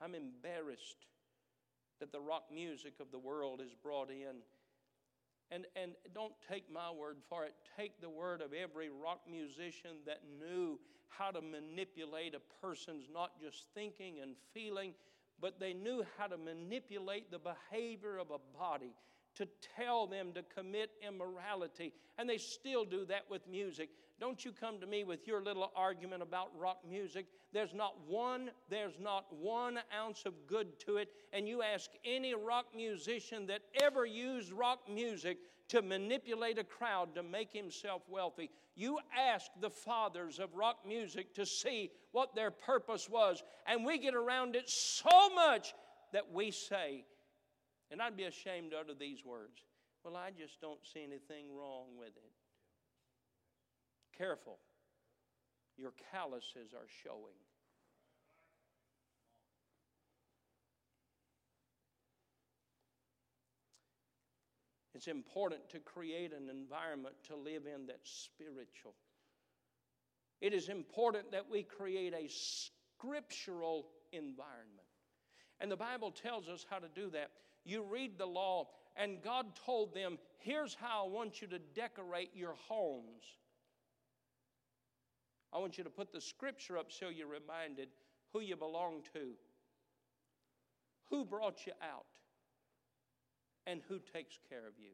I'm 0.00 0.14
embarrassed 0.14 1.06
that 2.00 2.10
the 2.10 2.20
rock 2.20 2.44
music 2.52 2.94
of 3.00 3.10
the 3.10 3.18
world 3.18 3.60
is 3.60 3.74
brought 3.82 4.10
in 4.10 4.36
and, 5.50 5.66
and 5.76 5.92
don't 6.14 6.34
take 6.48 6.70
my 6.72 6.90
word 6.90 7.16
for 7.28 7.44
it. 7.44 7.54
Take 7.76 8.00
the 8.00 8.10
word 8.10 8.40
of 8.40 8.52
every 8.52 8.88
rock 8.88 9.20
musician 9.30 9.96
that 10.06 10.20
knew 10.38 10.78
how 11.08 11.30
to 11.30 11.40
manipulate 11.40 12.34
a 12.34 12.66
person's 12.66 13.08
not 13.12 13.40
just 13.40 13.66
thinking 13.74 14.20
and 14.22 14.36
feeling, 14.54 14.94
but 15.40 15.58
they 15.58 15.72
knew 15.72 16.04
how 16.16 16.26
to 16.26 16.36
manipulate 16.36 17.30
the 17.30 17.38
behavior 17.38 18.18
of 18.18 18.30
a 18.30 18.58
body 18.58 18.94
to 19.36 19.46
tell 19.76 20.06
them 20.06 20.32
to 20.34 20.42
commit 20.54 20.90
immorality. 21.06 21.92
And 22.18 22.28
they 22.28 22.38
still 22.38 22.84
do 22.84 23.04
that 23.06 23.24
with 23.30 23.48
music. 23.48 23.90
Don't 24.20 24.44
you 24.44 24.52
come 24.52 24.78
to 24.80 24.86
me 24.86 25.02
with 25.02 25.26
your 25.26 25.42
little 25.42 25.72
argument 25.74 26.22
about 26.22 26.48
rock 26.58 26.80
music. 26.88 27.24
There's 27.54 27.72
not 27.72 27.94
one, 28.06 28.50
there's 28.68 28.98
not 29.00 29.24
one 29.34 29.78
ounce 29.98 30.26
of 30.26 30.34
good 30.46 30.78
to 30.80 30.98
it. 30.98 31.08
And 31.32 31.48
you 31.48 31.62
ask 31.62 31.88
any 32.04 32.34
rock 32.34 32.66
musician 32.76 33.46
that 33.46 33.62
ever 33.80 34.04
used 34.04 34.52
rock 34.52 34.80
music 34.92 35.38
to 35.68 35.80
manipulate 35.80 36.58
a 36.58 36.64
crowd 36.64 37.14
to 37.14 37.22
make 37.22 37.50
himself 37.50 38.02
wealthy. 38.08 38.50
You 38.74 38.98
ask 39.18 39.50
the 39.58 39.70
fathers 39.70 40.38
of 40.38 40.54
rock 40.54 40.80
music 40.86 41.34
to 41.36 41.46
see 41.46 41.90
what 42.12 42.34
their 42.34 42.50
purpose 42.50 43.08
was. 43.08 43.42
And 43.66 43.86
we 43.86 43.96
get 43.96 44.14
around 44.14 44.54
it 44.54 44.68
so 44.68 45.30
much 45.34 45.72
that 46.12 46.30
we 46.30 46.50
say, 46.50 47.04
and 47.90 48.02
I'd 48.02 48.18
be 48.18 48.24
ashamed 48.24 48.72
to 48.72 48.78
utter 48.78 48.94
these 48.98 49.24
words. 49.24 49.62
Well, 50.04 50.16
I 50.16 50.30
just 50.30 50.60
don't 50.60 50.80
see 50.92 51.02
anything 51.02 51.56
wrong 51.56 51.86
with 51.98 52.08
it. 52.08 52.39
Careful. 54.20 54.58
Your 55.78 55.92
calluses 56.12 56.74
are 56.74 56.86
showing. 57.02 57.40
It's 64.94 65.06
important 65.06 65.70
to 65.70 65.78
create 65.78 66.32
an 66.34 66.50
environment 66.50 67.14
to 67.28 67.36
live 67.36 67.62
in 67.64 67.86
that's 67.86 68.10
spiritual. 68.10 68.92
It 70.42 70.52
is 70.52 70.68
important 70.68 71.32
that 71.32 71.48
we 71.50 71.62
create 71.62 72.12
a 72.12 72.28
scriptural 72.28 73.86
environment. 74.12 74.86
And 75.60 75.72
the 75.72 75.76
Bible 75.76 76.10
tells 76.10 76.46
us 76.46 76.66
how 76.68 76.78
to 76.78 76.88
do 76.94 77.08
that 77.12 77.30
you 77.64 77.82
read 77.82 78.18
the 78.18 78.26
law, 78.26 78.68
and 78.96 79.22
God 79.22 79.46
told 79.66 79.94
them, 79.94 80.18
Here's 80.38 80.74
how 80.74 81.06
I 81.06 81.08
want 81.08 81.42
you 81.42 81.48
to 81.48 81.58
decorate 81.58 82.30
your 82.34 82.54
homes. 82.68 83.22
I 85.52 85.58
want 85.58 85.78
you 85.78 85.84
to 85.84 85.90
put 85.90 86.12
the 86.12 86.20
scripture 86.20 86.78
up 86.78 86.92
so 86.92 87.08
you're 87.08 87.26
reminded 87.26 87.88
who 88.32 88.40
you 88.40 88.56
belong 88.56 89.02
to, 89.14 89.32
who 91.10 91.24
brought 91.24 91.66
you 91.66 91.72
out, 91.82 92.06
and 93.66 93.80
who 93.88 93.98
takes 94.12 94.38
care 94.48 94.66
of 94.66 94.74
you. 94.78 94.92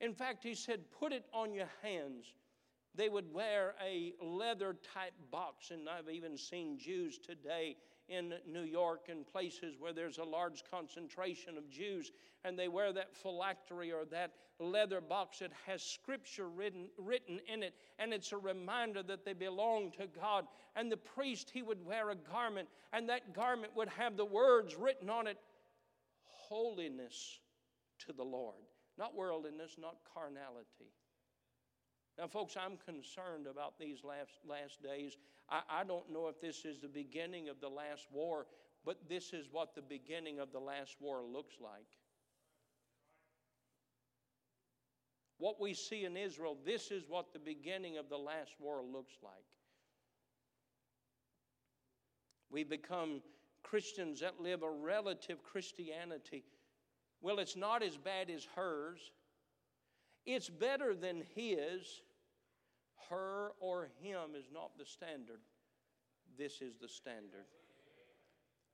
In 0.00 0.14
fact, 0.14 0.42
he 0.44 0.54
said, 0.54 0.80
Put 0.98 1.12
it 1.12 1.24
on 1.32 1.52
your 1.52 1.70
hands. 1.82 2.26
They 2.94 3.08
would 3.08 3.32
wear 3.32 3.74
a 3.82 4.12
leather 4.22 4.76
type 4.94 5.14
box, 5.30 5.70
and 5.70 5.88
I've 5.88 6.10
even 6.10 6.36
seen 6.36 6.78
Jews 6.78 7.18
today 7.18 7.76
in 8.08 8.34
New 8.46 8.62
York 8.62 9.06
and 9.08 9.26
places 9.26 9.76
where 9.78 9.92
there's 9.92 10.18
a 10.18 10.24
large 10.24 10.64
concentration 10.70 11.56
of 11.56 11.70
Jews, 11.70 12.12
and 12.44 12.58
they 12.58 12.68
wear 12.68 12.92
that 12.92 13.14
phylactery 13.16 13.92
or 13.92 14.04
that 14.06 14.32
leather 14.58 15.00
box 15.00 15.38
that 15.38 15.52
has 15.66 15.82
scripture 15.82 16.48
written, 16.48 16.88
written 16.98 17.40
in 17.52 17.62
it, 17.62 17.74
and 17.98 18.12
it's 18.12 18.32
a 18.32 18.38
reminder 18.38 19.02
that 19.02 19.24
they 19.24 19.32
belong 19.32 19.90
to 19.92 20.06
God. 20.20 20.46
And 20.76 20.90
the 20.90 20.96
priest, 20.96 21.50
he 21.52 21.62
would 21.62 21.84
wear 21.84 22.10
a 22.10 22.16
garment, 22.16 22.68
and 22.92 23.08
that 23.08 23.34
garment 23.34 23.72
would 23.76 23.88
have 23.88 24.16
the 24.16 24.24
words 24.24 24.76
written 24.76 25.08
on 25.08 25.26
it 25.26 25.38
holiness 26.24 27.40
to 28.06 28.12
the 28.12 28.24
Lord. 28.24 28.56
Not 28.98 29.16
worldliness, 29.16 29.76
not 29.78 29.96
carnality. 30.12 30.92
Now, 32.18 32.26
folks, 32.26 32.56
I'm 32.56 32.76
concerned 32.84 33.46
about 33.46 33.78
these 33.78 34.04
last, 34.04 34.32
last 34.46 34.82
days. 34.82 35.16
I, 35.48 35.62
I 35.70 35.84
don't 35.84 36.12
know 36.12 36.28
if 36.28 36.40
this 36.40 36.64
is 36.64 36.78
the 36.78 36.88
beginning 36.88 37.48
of 37.48 37.60
the 37.60 37.68
last 37.68 38.06
war, 38.12 38.46
but 38.84 39.08
this 39.08 39.32
is 39.32 39.46
what 39.50 39.74
the 39.74 39.82
beginning 39.82 40.38
of 40.38 40.52
the 40.52 40.58
last 40.58 40.96
war 41.00 41.22
looks 41.22 41.54
like. 41.60 41.88
What 45.38 45.60
we 45.60 45.74
see 45.74 46.04
in 46.04 46.16
Israel, 46.16 46.56
this 46.64 46.90
is 46.90 47.04
what 47.08 47.32
the 47.32 47.38
beginning 47.38 47.96
of 47.98 48.08
the 48.08 48.18
last 48.18 48.52
war 48.60 48.82
looks 48.82 49.14
like. 49.22 49.32
We 52.50 52.62
become 52.62 53.22
Christians 53.62 54.20
that 54.20 54.40
live 54.40 54.62
a 54.62 54.70
relative 54.70 55.42
Christianity. 55.42 56.44
Well, 57.22 57.38
it's 57.38 57.56
not 57.56 57.82
as 57.82 57.96
bad 57.96 58.30
as 58.30 58.46
hers. 58.54 59.00
It's 60.26 60.48
better 60.48 60.94
than 60.94 61.22
his. 61.34 62.02
Her 63.10 63.52
or 63.60 63.90
him 64.00 64.34
is 64.36 64.46
not 64.52 64.78
the 64.78 64.86
standard. 64.86 65.40
This 66.38 66.62
is 66.62 66.76
the 66.80 66.88
standard. 66.88 67.46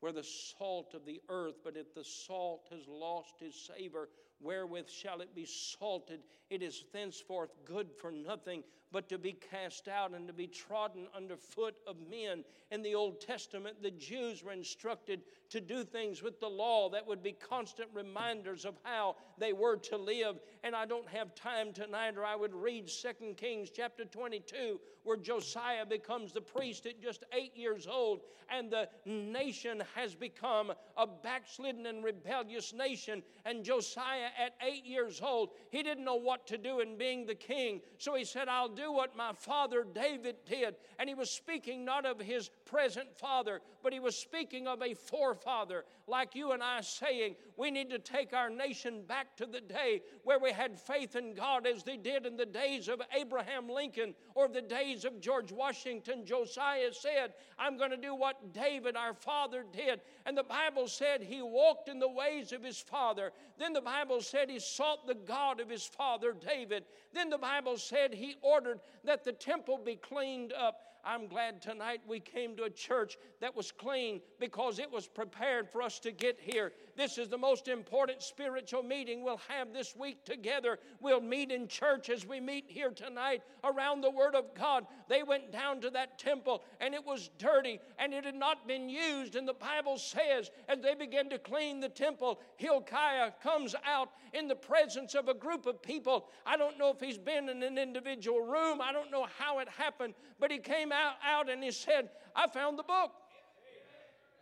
We're 0.00 0.12
the 0.12 0.22
salt 0.22 0.94
of 0.94 1.04
the 1.04 1.20
earth, 1.28 1.56
but 1.64 1.76
if 1.76 1.92
the 1.92 2.04
salt 2.04 2.68
has 2.70 2.86
lost 2.86 3.40
his 3.40 3.54
savor, 3.54 4.08
wherewith 4.40 4.88
shall 4.88 5.20
it 5.20 5.34
be 5.34 5.44
salted? 5.44 6.20
It 6.50 6.62
is 6.62 6.84
thenceforth 6.92 7.50
good 7.64 7.88
for 8.00 8.12
nothing 8.12 8.62
but 8.92 9.08
to 9.08 9.18
be 9.18 9.32
cast 9.32 9.88
out 9.88 10.14
and 10.14 10.26
to 10.26 10.32
be 10.32 10.46
trodden 10.46 11.06
underfoot 11.14 11.74
of 11.86 11.96
men. 12.10 12.44
In 12.70 12.82
the 12.82 12.94
Old 12.94 13.20
Testament, 13.20 13.82
the 13.82 13.90
Jews 13.90 14.42
were 14.42 14.52
instructed 14.52 15.22
to 15.50 15.60
do 15.60 15.84
things 15.84 16.22
with 16.22 16.40
the 16.40 16.48
law 16.48 16.88
that 16.90 17.06
would 17.06 17.22
be 17.22 17.32
constant 17.32 17.88
reminders 17.94 18.64
of 18.64 18.78
how 18.82 19.16
they 19.38 19.52
were 19.52 19.76
to 19.76 19.96
live. 19.96 20.38
And 20.62 20.74
I 20.74 20.86
don't 20.86 21.08
have 21.08 21.34
time 21.34 21.72
tonight, 21.72 22.16
or 22.16 22.24
I 22.24 22.36
would 22.36 22.54
read 22.54 22.88
2 22.88 23.34
Kings 23.34 23.70
chapter 23.74 24.04
22, 24.04 24.80
where 25.04 25.16
Josiah 25.16 25.86
becomes 25.86 26.32
the 26.32 26.40
priest 26.40 26.86
at 26.86 27.00
just 27.00 27.24
eight 27.32 27.56
years 27.56 27.86
old, 27.86 28.20
and 28.50 28.70
the 28.70 28.88
nation 29.06 29.82
has 29.94 30.14
become 30.14 30.72
a 30.96 31.06
backslidden 31.06 31.86
and 31.86 32.04
rebellious 32.04 32.72
nation. 32.72 33.22
And 33.44 33.64
Josiah 33.64 34.28
at 34.38 34.54
eight 34.66 34.84
years 34.84 35.20
old, 35.22 35.50
he 35.70 35.82
didn't 35.82 36.04
know 36.04 36.16
what 36.16 36.46
to 36.48 36.58
do 36.58 36.80
in 36.80 36.98
being 36.98 37.26
the 37.26 37.34
king. 37.34 37.80
So 37.98 38.14
he 38.14 38.24
said, 38.24 38.48
I'll 38.48 38.68
do 38.78 38.92
what 38.92 39.16
my 39.16 39.32
father 39.34 39.84
David 39.84 40.36
did. 40.48 40.76
And 40.98 41.08
he 41.08 41.14
was 41.14 41.30
speaking 41.30 41.84
not 41.84 42.06
of 42.06 42.20
his 42.20 42.50
present 42.68 43.08
father, 43.18 43.60
but 43.82 43.92
he 43.92 44.00
was 44.00 44.16
speaking 44.16 44.68
of 44.68 44.82
a 44.82 44.94
forefather, 44.94 45.84
like 46.06 46.34
you 46.34 46.52
and 46.52 46.62
I, 46.62 46.82
saying, 46.82 47.36
We 47.56 47.70
need 47.70 47.90
to 47.90 47.98
take 47.98 48.32
our 48.32 48.50
nation 48.50 49.02
back 49.06 49.36
to 49.38 49.46
the 49.46 49.60
day 49.60 50.02
where 50.22 50.38
we 50.38 50.52
had 50.52 50.78
faith 50.78 51.16
in 51.16 51.34
God 51.34 51.66
as 51.66 51.82
they 51.82 51.96
did 51.96 52.26
in 52.26 52.36
the 52.36 52.46
days 52.46 52.88
of 52.88 53.00
Abraham 53.18 53.68
Lincoln 53.68 54.14
or 54.34 54.48
the 54.48 54.62
days 54.62 55.04
of 55.04 55.20
George 55.20 55.50
Washington. 55.50 56.26
Josiah 56.26 56.92
said, 56.92 57.32
I'm 57.58 57.78
going 57.78 57.90
to 57.90 57.96
do 57.96 58.14
what 58.14 58.52
David, 58.52 58.96
our 58.96 59.14
father, 59.14 59.64
did. 59.72 60.00
And 60.26 60.36
the 60.36 60.44
Bible 60.44 60.86
said 60.86 61.22
he 61.22 61.40
walked 61.40 61.88
in 61.88 61.98
the 61.98 62.08
ways 62.08 62.52
of 62.52 62.62
his 62.62 62.78
father. 62.78 63.32
Then 63.58 63.72
the 63.72 63.80
Bible 63.80 64.20
said 64.20 64.50
he 64.50 64.60
sought 64.60 65.06
the 65.06 65.14
God 65.14 65.60
of 65.60 65.70
his 65.70 65.84
father, 65.84 66.34
David. 66.34 66.84
Then 67.14 67.30
the 67.30 67.38
Bible 67.38 67.78
said 67.78 68.12
he 68.12 68.36
ordered 68.42 68.80
that 69.04 69.24
the 69.24 69.32
temple 69.32 69.78
be 69.78 69.96
cleaned 69.96 70.52
up. 70.52 70.82
I'm 71.08 71.26
glad 71.26 71.62
tonight 71.62 72.02
we 72.06 72.20
came 72.20 72.54
to 72.56 72.64
a 72.64 72.70
church 72.70 73.16
that 73.40 73.56
was 73.56 73.72
clean 73.72 74.20
because 74.38 74.78
it 74.78 74.92
was 74.92 75.06
prepared 75.06 75.70
for 75.70 75.80
us 75.80 75.98
to 76.00 76.12
get 76.12 76.38
here. 76.38 76.72
This 76.98 77.16
is 77.16 77.28
the 77.28 77.38
most 77.38 77.68
important 77.68 78.24
spiritual 78.24 78.82
meeting 78.82 79.22
we'll 79.22 79.40
have 79.46 79.72
this 79.72 79.94
week 79.94 80.24
together. 80.24 80.80
We'll 80.98 81.20
meet 81.20 81.52
in 81.52 81.68
church 81.68 82.10
as 82.10 82.26
we 82.26 82.40
meet 82.40 82.64
here 82.66 82.90
tonight 82.90 83.42
around 83.62 84.00
the 84.00 84.10
Word 84.10 84.34
of 84.34 84.52
God. 84.52 84.84
They 85.08 85.22
went 85.22 85.52
down 85.52 85.80
to 85.82 85.90
that 85.90 86.18
temple 86.18 86.64
and 86.80 86.94
it 86.94 87.06
was 87.06 87.30
dirty 87.38 87.78
and 88.00 88.12
it 88.12 88.24
had 88.24 88.34
not 88.34 88.66
been 88.66 88.88
used. 88.88 89.36
And 89.36 89.46
the 89.46 89.54
Bible 89.54 89.96
says, 89.96 90.50
as 90.68 90.80
they 90.80 90.96
began 90.96 91.30
to 91.30 91.38
clean 91.38 91.78
the 91.78 91.88
temple, 91.88 92.40
Hilkiah 92.56 93.30
comes 93.44 93.76
out 93.86 94.08
in 94.32 94.48
the 94.48 94.56
presence 94.56 95.14
of 95.14 95.28
a 95.28 95.34
group 95.34 95.66
of 95.66 95.80
people. 95.80 96.26
I 96.44 96.56
don't 96.56 96.80
know 96.80 96.90
if 96.90 96.98
he's 96.98 97.16
been 97.16 97.48
in 97.48 97.62
an 97.62 97.78
individual 97.78 98.40
room, 98.40 98.80
I 98.80 98.92
don't 98.92 99.12
know 99.12 99.28
how 99.38 99.60
it 99.60 99.68
happened, 99.68 100.14
but 100.40 100.50
he 100.50 100.58
came 100.58 100.90
out, 100.90 101.12
out 101.24 101.48
and 101.48 101.62
he 101.62 101.70
said, 101.70 102.10
I 102.34 102.48
found 102.48 102.76
the 102.76 102.82
book. 102.82 103.12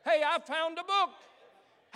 Hey, 0.07 0.23
I 0.27 0.39
found 0.39 0.79
a 0.79 0.85
book. 0.85 1.11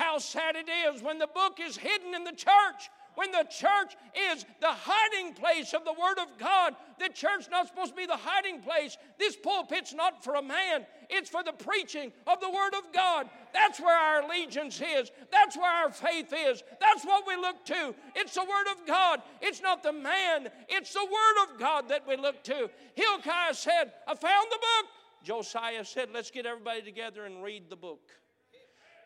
How 0.00 0.16
sad 0.16 0.56
it 0.56 0.70
is 0.70 1.02
when 1.02 1.18
the 1.18 1.26
book 1.26 1.58
is 1.60 1.76
hidden 1.76 2.14
in 2.14 2.24
the 2.24 2.32
church. 2.32 2.88
When 3.16 3.32
the 3.32 3.46
church 3.50 3.96
is 4.32 4.46
the 4.58 4.70
hiding 4.70 5.34
place 5.34 5.74
of 5.74 5.84
the 5.84 5.92
Word 5.92 6.18
of 6.18 6.38
God, 6.38 6.74
the 6.98 7.10
church 7.10 7.50
not 7.50 7.68
supposed 7.68 7.90
to 7.90 7.96
be 7.96 8.06
the 8.06 8.16
hiding 8.16 8.62
place. 8.62 8.96
This 9.18 9.36
pulpit's 9.36 9.92
not 9.92 10.24
for 10.24 10.36
a 10.36 10.42
man, 10.42 10.86
it's 11.10 11.28
for 11.28 11.44
the 11.44 11.52
preaching 11.52 12.12
of 12.26 12.40
the 12.40 12.48
Word 12.48 12.72
of 12.78 12.90
God. 12.94 13.28
That's 13.52 13.78
where 13.78 13.94
our 13.94 14.22
allegiance 14.22 14.80
is. 14.80 15.10
That's 15.30 15.58
where 15.58 15.70
our 15.70 15.92
faith 15.92 16.32
is. 16.32 16.62
That's 16.80 17.04
what 17.04 17.26
we 17.26 17.36
look 17.36 17.62
to. 17.66 17.94
It's 18.14 18.32
the 18.32 18.44
Word 18.44 18.72
of 18.72 18.86
God. 18.86 19.20
It's 19.42 19.60
not 19.60 19.82
the 19.82 19.92
man, 19.92 20.48
it's 20.70 20.94
the 20.94 21.04
Word 21.04 21.44
of 21.44 21.60
God 21.60 21.90
that 21.90 22.08
we 22.08 22.16
look 22.16 22.42
to. 22.44 22.70
Hilkiah 22.94 23.52
said, 23.52 23.92
I 24.08 24.14
found 24.14 24.46
the 24.50 24.56
book. 24.56 24.90
Josiah 25.22 25.84
said, 25.84 26.08
Let's 26.14 26.30
get 26.30 26.46
everybody 26.46 26.80
together 26.80 27.26
and 27.26 27.44
read 27.44 27.68
the 27.68 27.76
book. 27.76 28.00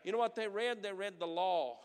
You 0.05 0.11
know 0.11 0.19
what 0.19 0.35
they 0.35 0.47
read? 0.47 0.83
They 0.83 0.93
read 0.93 1.15
the 1.19 1.25
law. 1.25 1.79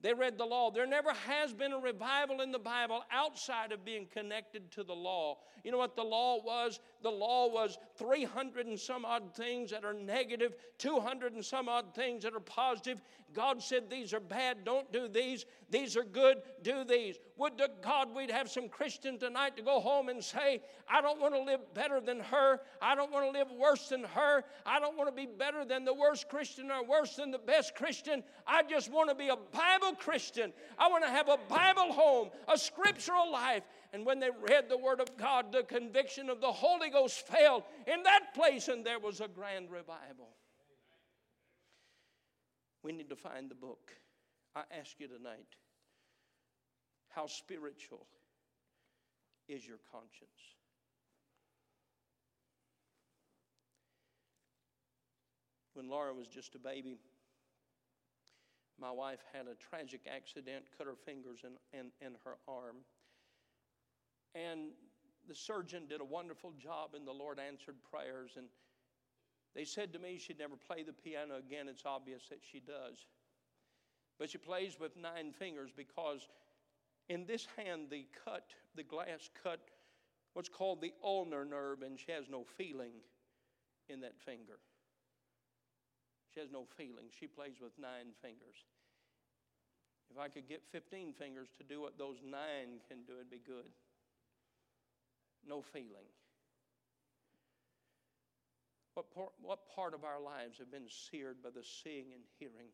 They 0.00 0.12
read 0.12 0.36
the 0.36 0.44
law. 0.44 0.72
There 0.72 0.86
never 0.86 1.12
has 1.12 1.52
been 1.52 1.72
a 1.72 1.78
revival 1.78 2.40
in 2.40 2.50
the 2.50 2.58
Bible 2.58 3.04
outside 3.12 3.70
of 3.70 3.84
being 3.84 4.08
connected 4.12 4.72
to 4.72 4.82
the 4.82 4.92
law. 4.92 5.38
You 5.62 5.70
know 5.70 5.78
what 5.78 5.94
the 5.94 6.02
law 6.02 6.42
was? 6.44 6.80
The 7.02 7.10
law 7.10 7.48
was 7.48 7.78
300 7.96 8.66
and 8.66 8.78
some 8.78 9.04
odd 9.04 9.34
things 9.34 9.70
that 9.70 9.84
are 9.84 9.94
negative, 9.94 10.54
200 10.78 11.32
and 11.32 11.44
some 11.44 11.68
odd 11.68 11.94
things 11.94 12.22
that 12.22 12.34
are 12.34 12.40
positive. 12.40 13.00
God 13.34 13.62
said 13.62 13.88
these 13.88 14.12
are 14.12 14.20
bad, 14.20 14.64
don't 14.64 14.90
do 14.92 15.08
these. 15.08 15.46
These 15.70 15.96
are 15.96 16.04
good, 16.04 16.42
do 16.62 16.84
these. 16.84 17.16
Would 17.38 17.56
to 17.58 17.70
God 17.82 18.14
we'd 18.14 18.30
have 18.30 18.50
some 18.50 18.68
Christians 18.68 19.20
tonight 19.20 19.56
to 19.56 19.62
go 19.62 19.80
home 19.80 20.10
and 20.10 20.22
say, 20.22 20.60
I 20.88 21.00
don't 21.00 21.20
want 21.20 21.34
to 21.34 21.40
live 21.40 21.60
better 21.74 22.00
than 22.00 22.20
her. 22.20 22.60
I 22.80 22.94
don't 22.94 23.10
want 23.10 23.32
to 23.32 23.38
live 23.38 23.50
worse 23.50 23.88
than 23.88 24.04
her. 24.04 24.44
I 24.66 24.78
don't 24.78 24.96
want 24.96 25.08
to 25.08 25.16
be 25.16 25.26
better 25.26 25.64
than 25.64 25.84
the 25.84 25.94
worst 25.94 26.28
Christian 26.28 26.70
or 26.70 26.84
worse 26.84 27.16
than 27.16 27.30
the 27.30 27.38
best 27.38 27.74
Christian. 27.74 28.22
I 28.46 28.62
just 28.62 28.92
want 28.92 29.08
to 29.08 29.14
be 29.14 29.28
a 29.28 29.36
Bible 29.36 29.96
Christian. 29.98 30.52
I 30.78 30.88
want 30.88 31.04
to 31.04 31.10
have 31.10 31.28
a 31.28 31.38
Bible 31.48 31.92
home, 31.92 32.30
a 32.52 32.58
scriptural 32.58 33.32
life. 33.32 33.62
And 33.92 34.06
when 34.06 34.20
they 34.20 34.30
read 34.30 34.68
the 34.68 34.78
Word 34.78 35.00
of 35.00 35.16
God, 35.18 35.52
the 35.52 35.62
conviction 35.62 36.30
of 36.30 36.40
the 36.40 36.50
Holy 36.50 36.88
Ghost 36.88 37.26
fell 37.26 37.66
in 37.86 38.02
that 38.04 38.34
place, 38.34 38.68
and 38.68 38.86
there 38.86 38.98
was 38.98 39.20
a 39.20 39.28
grand 39.28 39.70
revival. 39.70 40.30
We 42.82 42.92
need 42.92 43.10
to 43.10 43.16
find 43.16 43.50
the 43.50 43.54
book. 43.54 43.92
I 44.56 44.62
ask 44.78 44.98
you 44.98 45.08
tonight 45.08 45.46
how 47.10 47.26
spiritual 47.26 48.06
is 49.48 49.66
your 49.66 49.78
conscience? 49.90 50.30
When 55.74 55.88
Laura 55.88 56.12
was 56.12 56.26
just 56.26 56.54
a 56.54 56.58
baby, 56.58 56.98
my 58.78 58.90
wife 58.90 59.20
had 59.32 59.46
a 59.46 59.54
tragic 59.54 60.02
accident, 60.12 60.64
cut 60.76 60.86
her 60.86 60.96
fingers 60.96 61.40
and, 61.44 61.54
and, 61.72 61.90
and 62.00 62.16
her 62.24 62.36
arm. 62.48 62.76
And 64.34 64.70
the 65.28 65.34
surgeon 65.34 65.86
did 65.88 66.00
a 66.00 66.04
wonderful 66.04 66.52
job, 66.52 66.90
and 66.94 67.06
the 67.06 67.12
Lord 67.12 67.38
answered 67.38 67.76
prayers. 67.90 68.32
And 68.36 68.46
they 69.54 69.64
said 69.64 69.92
to 69.92 69.98
me 69.98 70.18
she'd 70.18 70.38
never 70.38 70.56
play 70.56 70.82
the 70.82 70.92
piano 70.92 71.36
again. 71.36 71.68
It's 71.68 71.84
obvious 71.84 72.22
that 72.30 72.40
she 72.50 72.60
does. 72.60 73.06
But 74.18 74.30
she 74.30 74.38
plays 74.38 74.78
with 74.78 74.96
nine 74.96 75.32
fingers 75.32 75.70
because 75.76 76.28
in 77.08 77.26
this 77.26 77.46
hand, 77.56 77.88
the 77.90 78.06
cut, 78.24 78.50
the 78.76 78.82
glass 78.82 79.28
cut 79.42 79.60
what's 80.34 80.48
called 80.48 80.80
the 80.80 80.92
ulnar 81.02 81.44
nerve, 81.44 81.82
and 81.82 81.98
she 81.98 82.12
has 82.12 82.24
no 82.30 82.44
feeling 82.56 82.92
in 83.88 84.00
that 84.00 84.18
finger. 84.18 84.58
She 86.32 86.40
has 86.40 86.50
no 86.50 86.64
feeling. 86.76 87.12
She 87.18 87.26
plays 87.26 87.60
with 87.60 87.72
nine 87.78 88.16
fingers. 88.22 88.64
If 90.10 90.18
I 90.18 90.28
could 90.28 90.48
get 90.48 90.62
15 90.72 91.12
fingers 91.12 91.48
to 91.58 91.64
do 91.64 91.80
what 91.80 91.98
those 91.98 92.16
nine 92.24 92.80
can 92.88 93.04
do, 93.06 93.14
it'd 93.16 93.30
be 93.30 93.40
good. 93.44 93.68
No 95.48 95.62
feeling. 95.62 96.08
What 98.94 99.10
part, 99.14 99.32
what 99.40 99.60
part 99.74 99.94
of 99.94 100.04
our 100.04 100.20
lives 100.20 100.58
have 100.58 100.70
been 100.70 100.88
seared 100.88 101.42
by 101.42 101.50
the 101.50 101.62
seeing 101.62 102.12
and 102.14 102.22
hearing? 102.38 102.68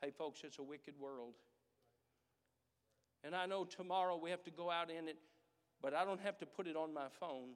Hey, 0.00 0.10
folks, 0.10 0.42
it's 0.44 0.58
a 0.58 0.62
wicked 0.62 0.94
world. 0.98 1.34
And 3.24 3.34
I 3.34 3.46
know 3.46 3.64
tomorrow 3.64 4.16
we 4.16 4.30
have 4.30 4.44
to 4.44 4.50
go 4.50 4.70
out 4.70 4.90
in 4.90 5.08
it, 5.08 5.16
but 5.82 5.94
I 5.94 6.04
don't 6.04 6.20
have 6.20 6.38
to 6.38 6.46
put 6.46 6.66
it 6.68 6.76
on 6.76 6.94
my 6.94 7.06
phone. 7.18 7.54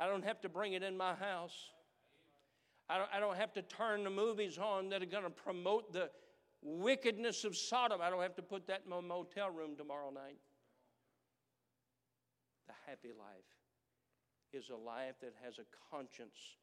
I 0.00 0.06
don't 0.06 0.24
have 0.24 0.40
to 0.42 0.48
bring 0.48 0.72
it 0.72 0.82
in 0.82 0.96
my 0.96 1.14
house. 1.14 1.72
I 2.88 2.96
don't, 2.96 3.10
I 3.12 3.20
don't 3.20 3.36
have 3.36 3.52
to 3.54 3.62
turn 3.62 4.04
the 4.04 4.10
movies 4.10 4.56
on 4.56 4.88
that 4.90 5.02
are 5.02 5.06
going 5.06 5.24
to 5.24 5.30
promote 5.30 5.92
the 5.92 6.10
wickedness 6.62 7.44
of 7.44 7.56
Sodom. 7.56 8.00
I 8.00 8.08
don't 8.08 8.22
have 8.22 8.36
to 8.36 8.42
put 8.42 8.66
that 8.68 8.82
in 8.84 8.90
my 8.90 9.00
motel 9.00 9.50
room 9.50 9.76
tomorrow 9.76 10.10
night. 10.10 10.38
The 12.68 12.76
happy 12.86 13.16
life 13.16 13.50
is 14.52 14.70
a 14.70 14.76
life 14.76 15.18
that 15.20 15.34
has 15.42 15.58
a 15.58 15.68
conscience 15.90 16.56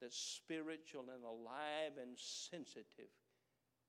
that's 0.00 0.18
spiritual 0.18 1.06
and 1.14 1.22
alive 1.22 1.94
and 2.00 2.18
sensitive 2.18 3.12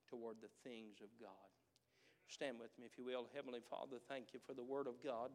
toward 0.07 0.37
the 0.39 0.53
things 0.63 1.01
of 1.01 1.09
God. 1.19 1.49
Stand 2.29 2.59
with 2.59 2.71
me, 2.79 2.85
if 2.85 2.97
you 2.97 3.03
will. 3.03 3.27
Heavenly 3.33 3.65
Father, 3.65 3.97
thank 4.07 4.33
you 4.33 4.39
for 4.45 4.53
the 4.53 4.63
Word 4.63 4.87
of 4.87 5.01
God. 5.03 5.33